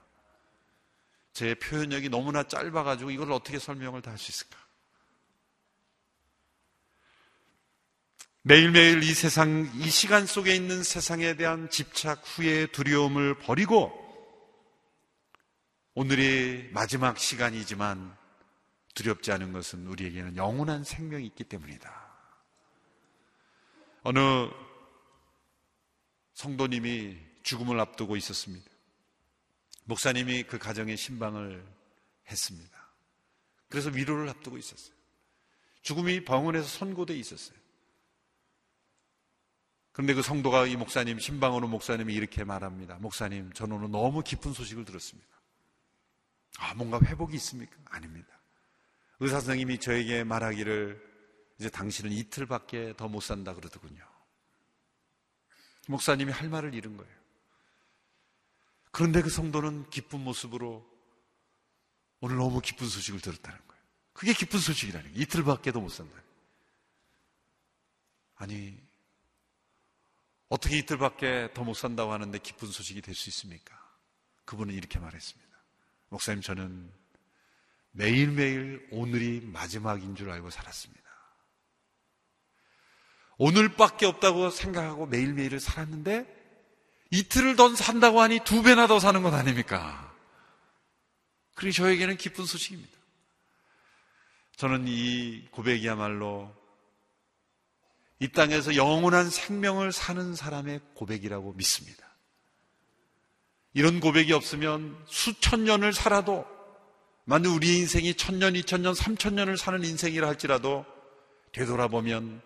[1.33, 4.55] 제 표현력이 너무나 짧아가지고 이걸 어떻게 설명을 다 할 수 있을까?
[8.43, 14.04] 매일매일 이 세상, 이 시간 속에 있는 세상에 대한 집착, 후회, 두려움을 버리고
[15.97, 18.17] 오늘이 마지막 시간이지만
[18.95, 21.89] 두렵지 않은 것은 우리에게는 영원한 생명이 있기 때문이다.
[24.03, 24.19] 어느
[26.34, 28.69] 성도님이 죽음을 앞두고 있었습니다.
[29.86, 31.65] 목사님이 그 가정에 신방을
[32.29, 32.89] 했습니다.
[33.69, 34.93] 그래서 위로를 앞두고 있었어요.
[35.81, 37.58] 죽음이 병원에서 선고돼 있었어요.
[39.93, 42.97] 그런데 그 성도가 이 목사님, 신방으로 목사님이 이렇게 말합니다.
[42.99, 45.34] 목사님, 저는 오늘 너무 기쁜 소식을 들었습니다.
[46.60, 47.76] 아, 뭔가 회복이 있습니까?
[47.86, 48.28] 아닙니다.
[49.20, 51.16] 의사 선생님이 저에게 말하기를
[51.60, 54.03] 이제 당신은 이틀밖에 더 못 산다 그러더군요.
[55.88, 57.16] 목사님이 할 말을 잃은 거예요.
[58.91, 60.86] 그런데 그 성도는 기쁜 모습으로
[62.22, 63.84] 오늘 너무 기쁜 소식을 들었다는 거예요.
[64.14, 65.22] 그게 기쁜 소식이라는 거예요.
[65.22, 66.22] 이틀밖에도 못 산다.
[68.36, 68.78] 아니,
[70.49, 73.76] 어떻게 이틀밖에 더 못 산다고 하는데 기쁜 소식이 될 수 있습니까?
[74.45, 75.44] 그분은 이렇게 말했습니다.
[76.10, 76.91] 목사님, 저는
[77.91, 81.03] 매일매일 오늘이 마지막인 줄 알고 살았습니다.
[83.38, 86.34] 오늘밖에 없다고 생각하고 매일매일을 살았는데
[87.12, 90.14] 이틀을 더 산다고 하니 두 배나 더 사는 것 아닙니까?
[91.56, 92.95] 그리 저에게는 기쁜 소식입니다.
[94.58, 96.53] 저는 이 고백이야말로
[98.20, 102.05] 이 땅에서 영원한 생명을 사는 사람의 고백이라고 믿습니다.
[103.76, 106.45] 이런 고백이 없으면 수천 년을 살아도
[107.26, 110.86] 만약 우리 인생이 천 년, 이천 년, 삼천 년을 사는 인생이라 할지라도
[111.51, 112.41] 되돌아보면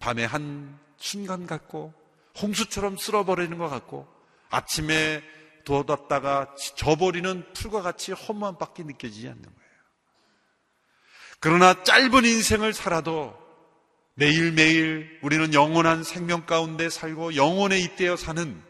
[0.00, 1.92] 밤에 한 순간 같고
[2.40, 4.08] 홍수처럼 쓸어버리는 것 같고
[4.48, 5.22] 아침에
[5.66, 9.54] 돋았다가 져버리는 풀과 같이 허무한 밖에 느껴지지 않는 거예요.
[11.40, 13.36] 그러나 짧은 인생을 살아도
[14.14, 18.62] 매일매일 우리는 영원한 생명 가운데 살고 영혼에 잇대어 사는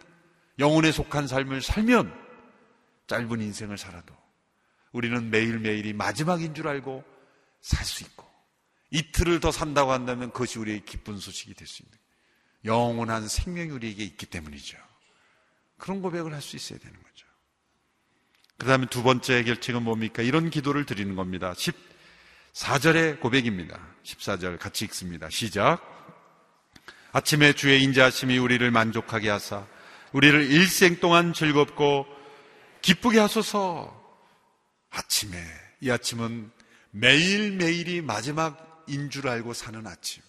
[0.58, 2.12] 영혼에 속한 삶을 살면
[3.06, 4.14] 짧은 인생을 살아도
[4.92, 7.04] 우리는 매일매일이 마지막인 줄 알고
[7.60, 8.24] 살 수 있고
[8.90, 11.98] 이틀을 더 산다고 한다면 그것이 우리의 기쁜 소식이 될 수 있는
[12.64, 14.78] 영원한 생명이 우리에게 있기 때문이죠.
[15.78, 17.26] 그런 고백을 할 수 있어야 되는 거죠.
[18.56, 20.22] 그 다음에 두 번째 결책은 뭡니까?
[20.22, 21.52] 이런 기도를 드리는 겁니다.
[22.54, 23.80] 14절의 고백입니다.
[24.04, 25.28] 14절 같이 읽습니다.
[25.28, 25.82] 시작.
[27.12, 29.66] 아침에 주의 인자하심이 우리를 만족하게 하사
[30.14, 32.06] 우리를 일생 동안 즐겁고
[32.82, 33.92] 기쁘게 하소서
[34.90, 35.36] 아침에
[35.80, 36.52] 이 아침은
[36.92, 40.22] 매일매일이 마지막인 줄 알고 사는 아침.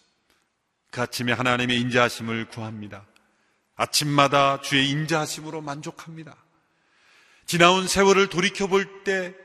[0.90, 3.06] 그 아침에 하나님의 인자하심을 구합니다.
[3.76, 6.36] 아침마다 주의 인자하심으로 만족합니다.
[7.46, 9.36] 지나온 세월을 돌이켜 볼 때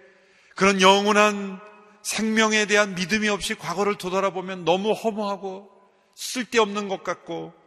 [0.57, 1.61] 그런 영원한
[2.01, 5.70] 생명에 대한 믿음이 없이 과거를 되돌아보면 너무 허무하고
[6.14, 7.60] 쓸데없는 것 같고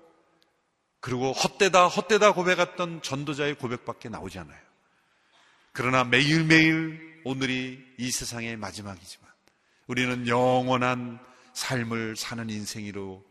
[1.04, 4.58] 그리고 헛되다 헛되다 고백했던 전도자의 고백밖에 나오지 않아요.
[5.74, 9.30] 그러나 매일매일 오늘이 이 세상의 마지막이지만
[9.88, 11.20] 우리는 영원한
[11.52, 13.22] 삶을 사는 인생으로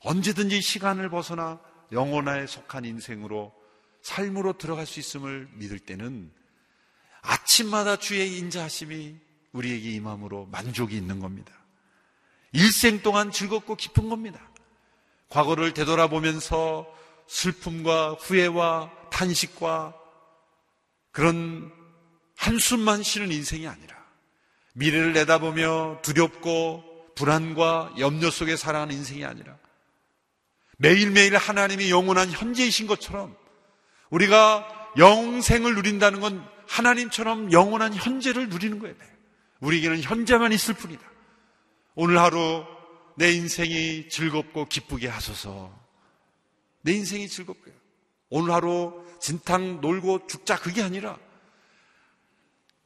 [0.00, 1.60] 언제든지 시간을 벗어나
[1.92, 3.54] 영원에 속한 인생으로
[4.02, 6.28] 삶으로 들어갈 수 있음을 믿을 때는
[7.20, 9.16] 아침마다 주의 인자하심이
[9.52, 11.52] 우리에게 임함으로 만족이 있는 겁니다.
[12.50, 14.40] 일생 동안 즐겁고 기쁜 겁니다.
[15.28, 19.94] 과거를 되돌아보면서 슬픔과 후회와 탄식과
[21.10, 21.70] 그런
[22.36, 23.96] 한숨만 쉬는 인생이 아니라
[24.74, 29.56] 미래를 내다보며 두렵고 불안과 염려 속에 살아가는 인생이 아니라
[30.78, 33.36] 매일매일 하나님이 영원한 현재이신 것처럼
[34.10, 34.66] 우리가
[34.98, 38.94] 영생을 누린다는 건 하나님처럼 영원한 현재를 누리는 거예요.
[39.60, 41.02] 우리에게는 현재만 있을 뿐이다.
[41.94, 42.64] 오늘 하루
[43.16, 45.81] 내 인생이 즐겁고 기쁘게 하소서.
[46.82, 47.74] 내 인생이 즐겁고요.
[48.28, 51.18] 오늘 하루 진탕 놀고 죽자 그게 아니라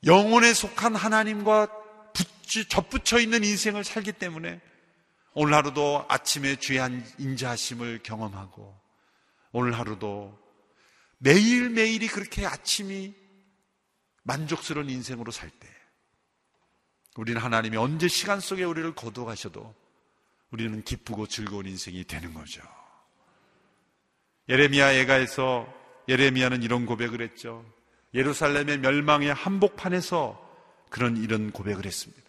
[0.05, 1.69] 영혼에 속한 하나님과
[2.13, 4.61] 붙지, 접붙여 있는 인생을 살기 때문에
[5.35, 6.81] 오늘 하루도 아침에 주의
[7.19, 8.79] 인자하심을 경험하고
[9.53, 10.39] 오늘 하루도
[11.19, 13.15] 매일매일이 그렇게 아침이
[14.23, 15.77] 만족스러운 인생으로 살 때
[17.17, 19.75] 우리는 하나님이 언제 시간 속에 우리를 거둬 가셔도
[20.51, 22.63] 우리는 기쁘고 즐거운 인생이 되는 거죠.
[24.49, 25.67] 예레미야 애가에서
[26.09, 27.65] 예레미야는 이런 고백을 했죠.
[28.15, 30.41] 예루살렘의 멸망의 한복판에서
[30.89, 32.23] 그런 이런 고백을 했습니다.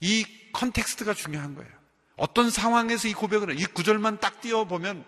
[0.00, 1.70] 이 context가 중요한 거예요.
[2.16, 3.54] 어떤 상황에서 이 고백을 해.
[3.54, 5.04] 이 구절만 딱 띄워 보면,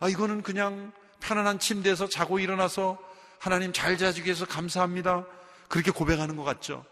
[0.00, 2.98] 아, 이거는 그냥 편안한 침대에서 자고 일어나서
[3.38, 5.24] 하나님 잘 자주기 위해서 감사합니다.
[5.68, 6.84] 그렇게 고백하는 것 같죠.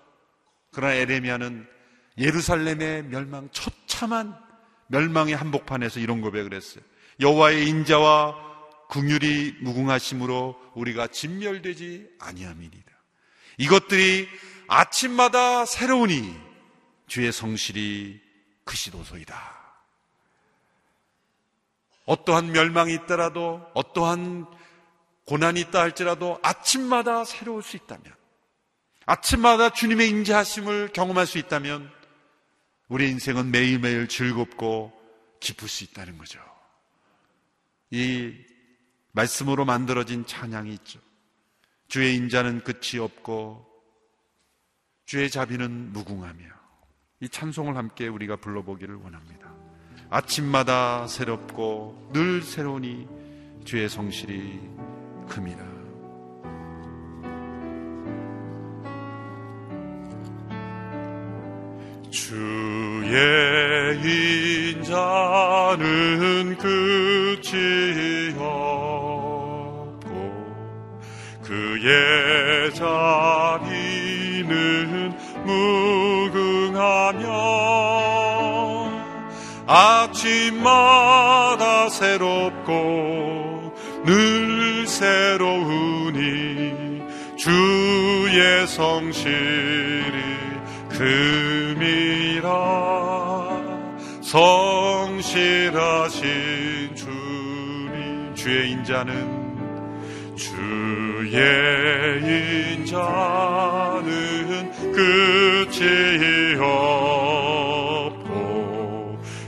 [0.70, 1.66] 그러나 에레미야는
[2.18, 4.34] 예루살렘의 멸망, 처참한
[4.86, 6.82] 멸망의 한복판에서 이런 고백을 했어요.
[7.20, 8.47] 여호와의 인자와
[8.88, 12.84] 궁율이 무궁하심으로 우리가 진멸되지 아니함이니라.
[13.58, 14.28] 이것들이
[14.66, 16.38] 아침마다 새로우니
[17.06, 18.20] 주의 성실이
[18.64, 19.58] 크시도소이다.
[22.06, 24.46] 어떠한 멸망이 있더라도 어떠한
[25.26, 28.14] 고난이 있다 할지라도 아침마다 새로울 수 있다면
[29.04, 31.90] 아침마다 주님의 인자하심을 경험할 수 있다면
[32.88, 34.92] 우리 인생은 매일매일 즐겁고
[35.40, 36.40] 기쁠 수 있다는 거죠.
[37.90, 38.34] 이
[39.18, 41.00] 말씀으로 만들어진 찬양이 있죠.
[41.88, 43.66] 주의 인자는 끝이 없고
[45.06, 46.44] 주의 자비는 무궁하며
[47.22, 49.52] 이 찬송을 함께 우리가 불러보기를 원합니다.
[50.08, 53.08] 아침마다 새롭고 늘 새로우니
[53.64, 54.60] 주의 성실이
[55.28, 55.66] 큽니다.
[62.10, 63.10] 주의
[64.78, 68.17] 인자는 끝이
[72.68, 74.52] 제자리는
[75.44, 77.28] 무궁하며
[79.66, 80.28] 아침마다
[81.88, 83.72] 새롭고
[84.04, 86.98] 늘 새로우니
[87.38, 89.32] 주의 성실이
[90.90, 92.48] 금이라
[94.22, 96.20] 성실하신
[96.94, 99.37] 주님 주의 인자는
[100.38, 101.34] 주의
[102.76, 102.92] 인자는
[104.92, 108.18] 끝이 없고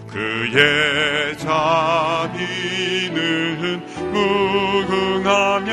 [0.08, 2.40] 그의 자비는
[4.10, 5.70] 무궁하며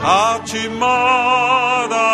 [0.00, 1.12] 아침마다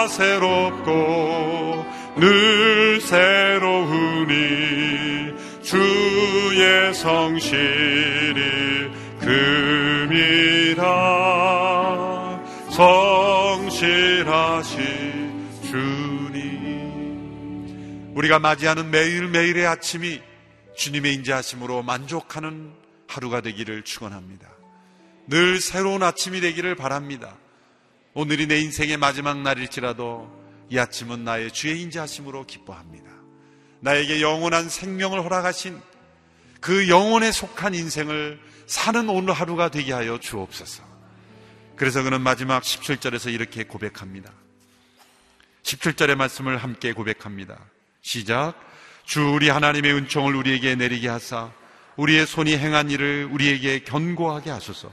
[0.08, 1.86] 새롭고
[2.16, 4.34] 늘 새로우니
[5.62, 8.19] 주의 성실
[18.20, 20.20] 우리가 맞이하는 매일매일의 아침이
[20.76, 22.70] 주님의 인자하심으로 만족하는
[23.06, 24.46] 하루가 되기를 축원합니다.
[25.26, 27.36] 늘 새로운 아침이 되기를 바랍니다.
[28.12, 30.30] 오늘이 내 인생의 마지막 날일지라도
[30.68, 33.10] 이 아침은 나의 주의 인자하심으로 기뻐합니다.
[33.80, 35.80] 나에게 영원한 생명을 허락하신
[36.60, 40.82] 그 영혼에 속한 인생을 사는 오늘 하루가 되게 하여 주옵소서.
[41.74, 44.30] 그래서 그는 마지막 17절에서 이렇게 고백합니다.
[45.62, 47.58] 17절의 말씀을 함께 고백합니다.
[48.02, 48.54] 시작.
[49.04, 51.50] 주 우리 하나님의 은총을 우리에게 내리게 하사
[51.96, 54.92] 우리의 손이 행한 일을 우리에게 견고하게 하소서.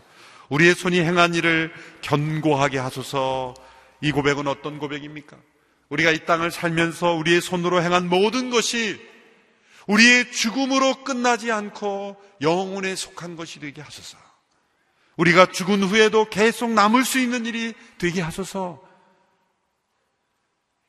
[0.50, 3.54] 우리의 손이 행한 일을 견고하게 하소서.
[4.02, 5.38] 이 고백은 어떤 고백입니까?
[5.90, 9.00] 우리가 이 땅을 살면서 우리의 손으로 행한 모든 것이
[9.88, 14.18] 우리의 죽음으로 끝나지 않고 영혼에 속한 것이 되게 하소서.
[15.16, 18.86] 우리가 죽은 후에도 계속 남을 수 있는 일이 되게 하소서.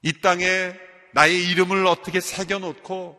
[0.02, 0.74] 이 땅에
[1.18, 3.18] 나의 이름을 어떻게 새겨놓고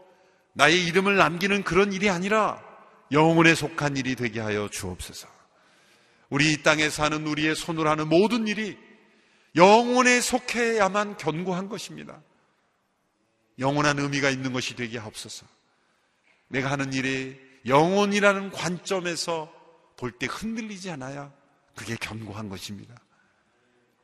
[0.54, 2.64] 나의 이름을 남기는 그런 일이 아니라
[3.12, 5.28] 영혼에 속한 일이 되게 하여 주옵소서.
[6.30, 8.78] 우리 이 땅에 사는 우리의 손으로 하는 모든 일이
[9.58, 12.22] 영혼에 속해야만 견고한 것입니다.
[13.58, 15.46] 영원한 의미가 있는 것이 되게 하옵소서.
[16.48, 19.54] 내가 하는 일이 영혼이라는 관점에서
[19.98, 21.34] 볼 때 흔들리지 않아야
[21.76, 22.96] 그게 견고한 것입니다.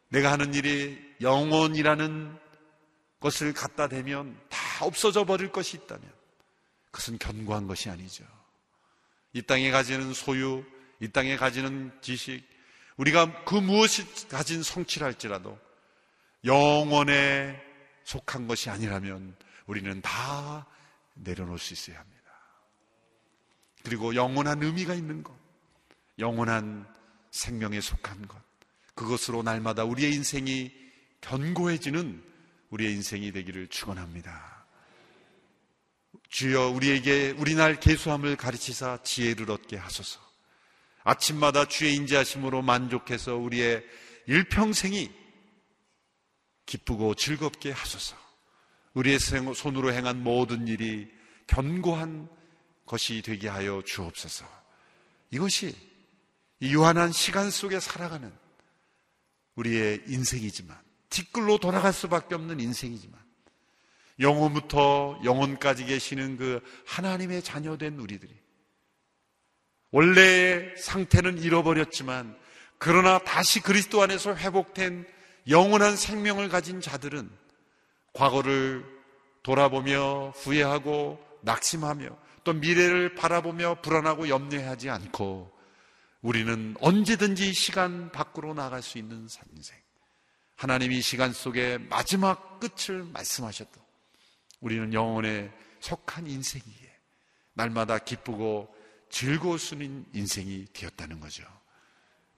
[0.10, 2.45] 내가 하는 일이 영혼이라는
[3.26, 6.04] 것을 갖다 대면 다 없어져 버릴 것이 있다면
[6.92, 8.24] 그것은 견고한 것이 아니죠.
[9.34, 10.64] 이 땅에 가지는 소유,
[11.00, 12.48] 이 땅에 가지는 지식,
[12.98, 15.58] 우리가 그 무엇이 가진 성취할지라도
[16.44, 17.60] 영원에
[18.04, 20.68] 속한 것이 아니라면 우리는 다
[21.16, 22.32] 내려놓을 수 있어야 합니다.
[23.84, 25.36] 그리고 영원한 의미가 있는 것,
[26.20, 26.88] 영원한
[27.32, 28.40] 생명에 속한 것,
[28.94, 30.72] 그것으로 날마다 우리의 인생이
[31.22, 32.35] 견고해지는
[32.76, 34.66] 우리의 인생이 되기를 축원합니다.
[36.30, 40.20] 주여 우리에게 우리날 계수함을 가르치사 지혜를 얻게 하소서.
[41.04, 43.86] 아침마다 주의 인자하심으로 만족해서 우리의
[44.28, 45.10] 일평생이
[46.66, 48.18] 기쁘고 즐겁게 하소서.
[48.94, 51.10] 우리의 손으로 행한 모든 일이
[51.48, 52.28] 견고한
[52.86, 54.46] 것이 되게 하여 주옵소서.
[55.32, 55.74] 이것이
[56.60, 58.34] 이 유한한 시간 속에 살아가는
[59.56, 63.20] 우리의 인생이지만 뒷글로 돌아갈 수밖에 없는 인생이지만
[64.20, 68.34] 영혼부터 영혼까지 계시는 그 하나님의 자녀된 우리들이
[69.92, 72.38] 원래의 상태는 잃어버렸지만
[72.78, 75.06] 그러나 다시 그리스도 안에서 회복된
[75.48, 77.30] 영원한 생명을 가진 자들은
[78.14, 78.86] 과거를
[79.44, 82.10] 돌아보며 후회하고 낙심하며
[82.44, 85.52] 또 미래를 바라보며 불안하고 염려하지 않고
[86.22, 89.85] 우리는 언제든지 시간 밖으로 나갈 수 있는 인생.
[90.56, 93.82] 하나님이 시간 속에 마지막 끝을 말씀하셨도
[94.62, 96.92] 우리는 영혼에 속한 인생이기에
[97.54, 98.74] 날마다 기쁘고
[99.10, 101.44] 즐거울 수 있는 인생이 되었다는 거죠.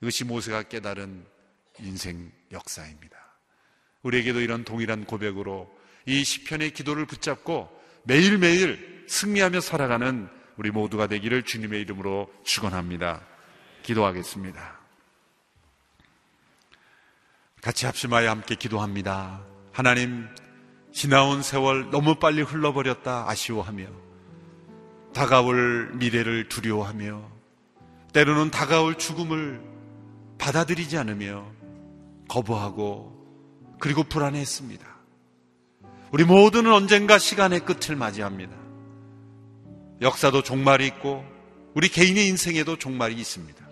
[0.00, 1.26] 이것이 모세가 깨달은
[1.80, 3.16] 인생 역사입니다.
[4.02, 5.70] 우리에게도 이런 동일한 고백으로
[6.06, 7.68] 이 시편의 기도를 붙잡고
[8.04, 13.26] 매일매일 승리하며 살아가는 우리 모두가 되기를 주님의 이름으로 축원합니다.
[13.82, 14.77] 기도하겠습니다.
[17.60, 19.40] 같이 합심하여 함께 기도합니다.
[19.72, 20.26] 하나님,
[20.92, 23.86] 지나온 세월 너무 빨리 흘러버렸다 아쉬워하며
[25.12, 27.22] 다가올 미래를 두려워하며
[28.12, 29.60] 때로는 다가올 죽음을
[30.38, 31.46] 받아들이지 않으며
[32.28, 33.16] 거부하고
[33.80, 34.86] 그리고 불안했습니다.
[36.12, 38.56] 우리 모두는 언젠가 시간의 끝을 맞이합니다.
[40.00, 41.24] 역사도 종말이 있고
[41.74, 43.67] 우리 개인의 인생에도 종말이 있습니다.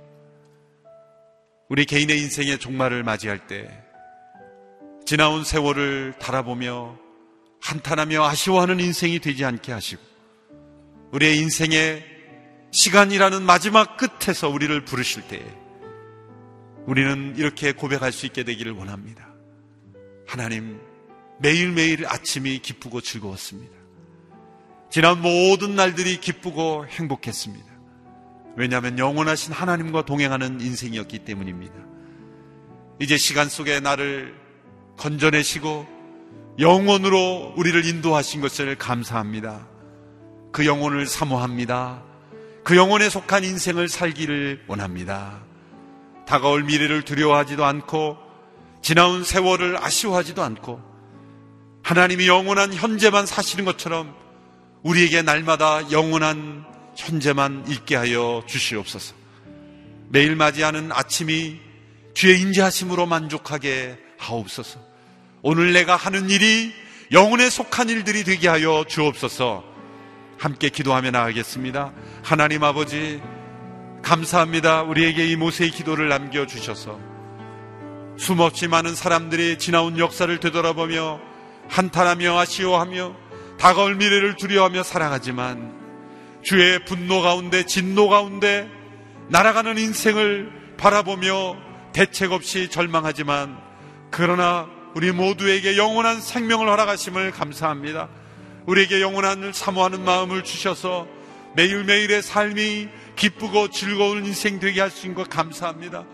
[1.69, 3.69] 우리 개인의 인생의 종말을 맞이할 때
[5.05, 6.97] 지나온 세월을 달아보며
[7.61, 10.03] 한탄하며 아쉬워하는 인생이 되지 않게 하시고
[11.13, 12.05] 우리의 인생의
[12.71, 15.45] 시간이라는 마지막 끝에서 우리를 부르실 때에
[16.87, 19.27] 우리는 이렇게 고백할 수 있게 되기를 원합니다.
[20.27, 20.81] 하나님,
[21.41, 23.75] 매일매일 아침이 기쁘고 즐거웠습니다.
[24.91, 27.76] 지난 모든 날들이 기쁘고 행복했습니다.
[28.57, 31.75] 왜냐하면 영원하신 하나님과 동행하는 인생이었기 때문입니다.
[33.01, 34.35] 이제 시간 속에 나를
[34.97, 35.87] 건져내시고
[36.59, 39.69] 영원으로 우리를 인도하신 것을 감사합니다.
[40.53, 42.03] 그 영혼을 사모합니다.
[42.65, 45.45] 그 영혼에 속한 인생을 살기를 원합니다.
[46.27, 48.17] 다가올 미래를 두려워하지도 않고
[48.81, 50.81] 지나온 세월을 아쉬워하지도 않고
[51.83, 54.15] 하나님이 영원한 현재만 사시는 것처럼
[54.83, 56.65] 우리에게 날마다 영원한
[56.97, 59.15] 현재만 있게 하여 주시옵소서.
[60.09, 61.59] 매일 맞이하는 아침이
[62.15, 64.81] 주의 인자하심으로 만족하게 하옵소서.
[65.43, 66.73] 오늘 내가 하는 일이
[67.13, 69.65] 영혼에 속한 일들이 되게 하여 주옵소서.
[70.39, 71.93] 함께 기도하며 나가겠습니다.
[72.23, 73.21] 하나님 아버지,
[74.03, 74.83] 감사합니다.
[74.83, 76.99] 우리에게 이 모세의 기도를 남겨주셔서
[78.19, 81.21] 숨없이 많은 사람들이 지나온 역사를 되돌아보며
[81.69, 83.15] 한탄하며 아쉬워하며
[83.59, 85.86] 다가올 미래를 두려워하며 살아가지만
[86.47, 88.71] 주의 분노 가운데 진노 가운데
[89.31, 91.57] 날아가는 인생을 바라보며
[91.93, 93.59] 대책 없이 절망하지만
[94.13, 98.09] 그러나 우리 모두에게 영원한 생명을 허락하심을 감사합니다.
[98.67, 101.09] 우리에게 영원한 사모하는 마음을 주셔서
[101.57, 106.05] 매일매일의 삶이 기쁘고 즐거운 인생 되게 있는 것 감사합니다.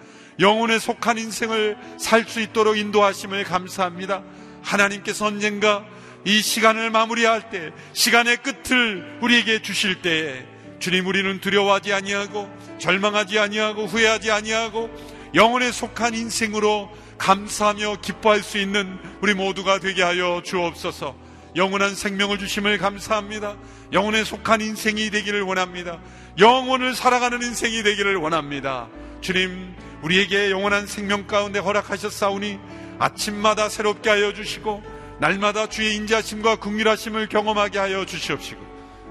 [0.41, 4.22] 영혼에 속한 인생을 살 수 있도록 인도하심을 감사합니다.
[4.62, 5.85] 하나님께서 언젠가
[6.24, 10.46] 이 시간을 마무리할 때, 시간의 끝을 우리에게 주실 때에
[10.78, 14.90] 주님 우리는 두려워하지 아니하고 절망하지 아니하고 후회하지 아니하고
[15.34, 21.16] 영혼에 속한 인생으로 감사하며 기뻐할 수 있는 우리 모두가 되게 하여 주옵소서.
[21.54, 23.56] 영원한 생명을 주심을 감사합니다.
[23.92, 26.00] 영혼에 속한 인생이 되기를 원합니다.
[26.38, 28.88] 영혼을 살아가는 인생이 되기를 원합니다.
[29.20, 32.58] 주님, 우리에게 영원한 생명 가운데 허락하셨사오니
[32.98, 34.82] 아침마다 새롭게 하여 주시고
[35.22, 38.60] 날마다 주의 인자심과 긍휼하심을 경험하게 하여 주시옵시고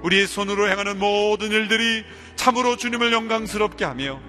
[0.03, 2.03] 우리의 손으로 행하는 모든 일들이
[2.35, 4.19] 참으로 주님을 영광스럽게 하며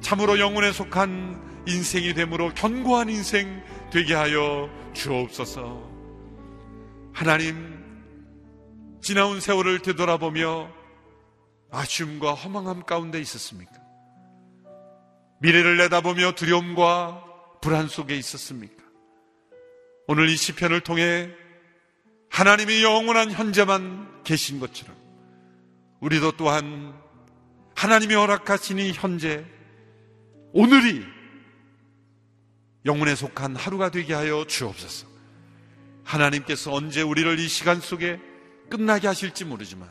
[0.00, 5.86] 참으로 영혼에 속한 인생이 되므로 견고한 인생 되게 하여 주옵소서.
[7.12, 7.76] 하나님,
[9.02, 10.70] 지나온 세월을 되돌아보며
[11.70, 13.72] 아쉬움과 허망함 가운데 있었습니까?
[15.42, 17.22] 미래를 내다보며 두려움과
[17.60, 18.77] 불안 속에 있었습니까?
[20.10, 21.30] 오늘 이 시편을 통해
[22.30, 24.96] 하나님이 영원한 현재만 계신 것처럼
[26.00, 26.98] 우리도 또한
[27.76, 29.44] 하나님이 허락하신 이 현재
[30.52, 31.04] 오늘이
[32.86, 35.06] 영혼에 속한 하루가 되게 하여 주옵소서.
[36.04, 38.18] 하나님께서 언제 우리를 이 시간 속에
[38.70, 39.90] 끝나게 하실지 모르지만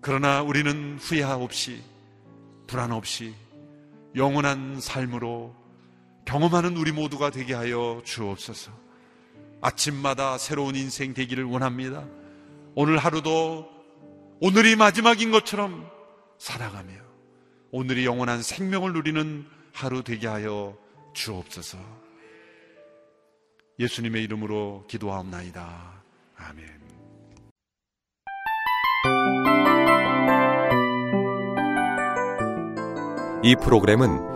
[0.00, 1.84] 그러나 우리는 후회 없이
[2.66, 3.32] 불안 없이
[4.16, 5.54] 영원한 삶으로
[6.26, 8.70] 경험하는 우리 모두가 되게 하여 주옵소서.
[9.62, 12.04] 아침마다 새로운 인생 되기를 원합니다.
[12.74, 13.66] 오늘 하루도
[14.40, 15.88] 오늘이 마지막인 것처럼
[16.38, 16.92] 살아가며
[17.70, 20.76] 오늘이 영원한 생명을 누리는 하루 되게 하여
[21.14, 21.78] 주옵소서.
[23.78, 26.02] 예수님의 이름으로 기도하옵나이다.
[26.36, 26.76] 아멘.
[33.42, 34.35] 이 프로그램은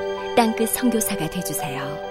[0.35, 2.10] 땅끝 성교사가 되주세요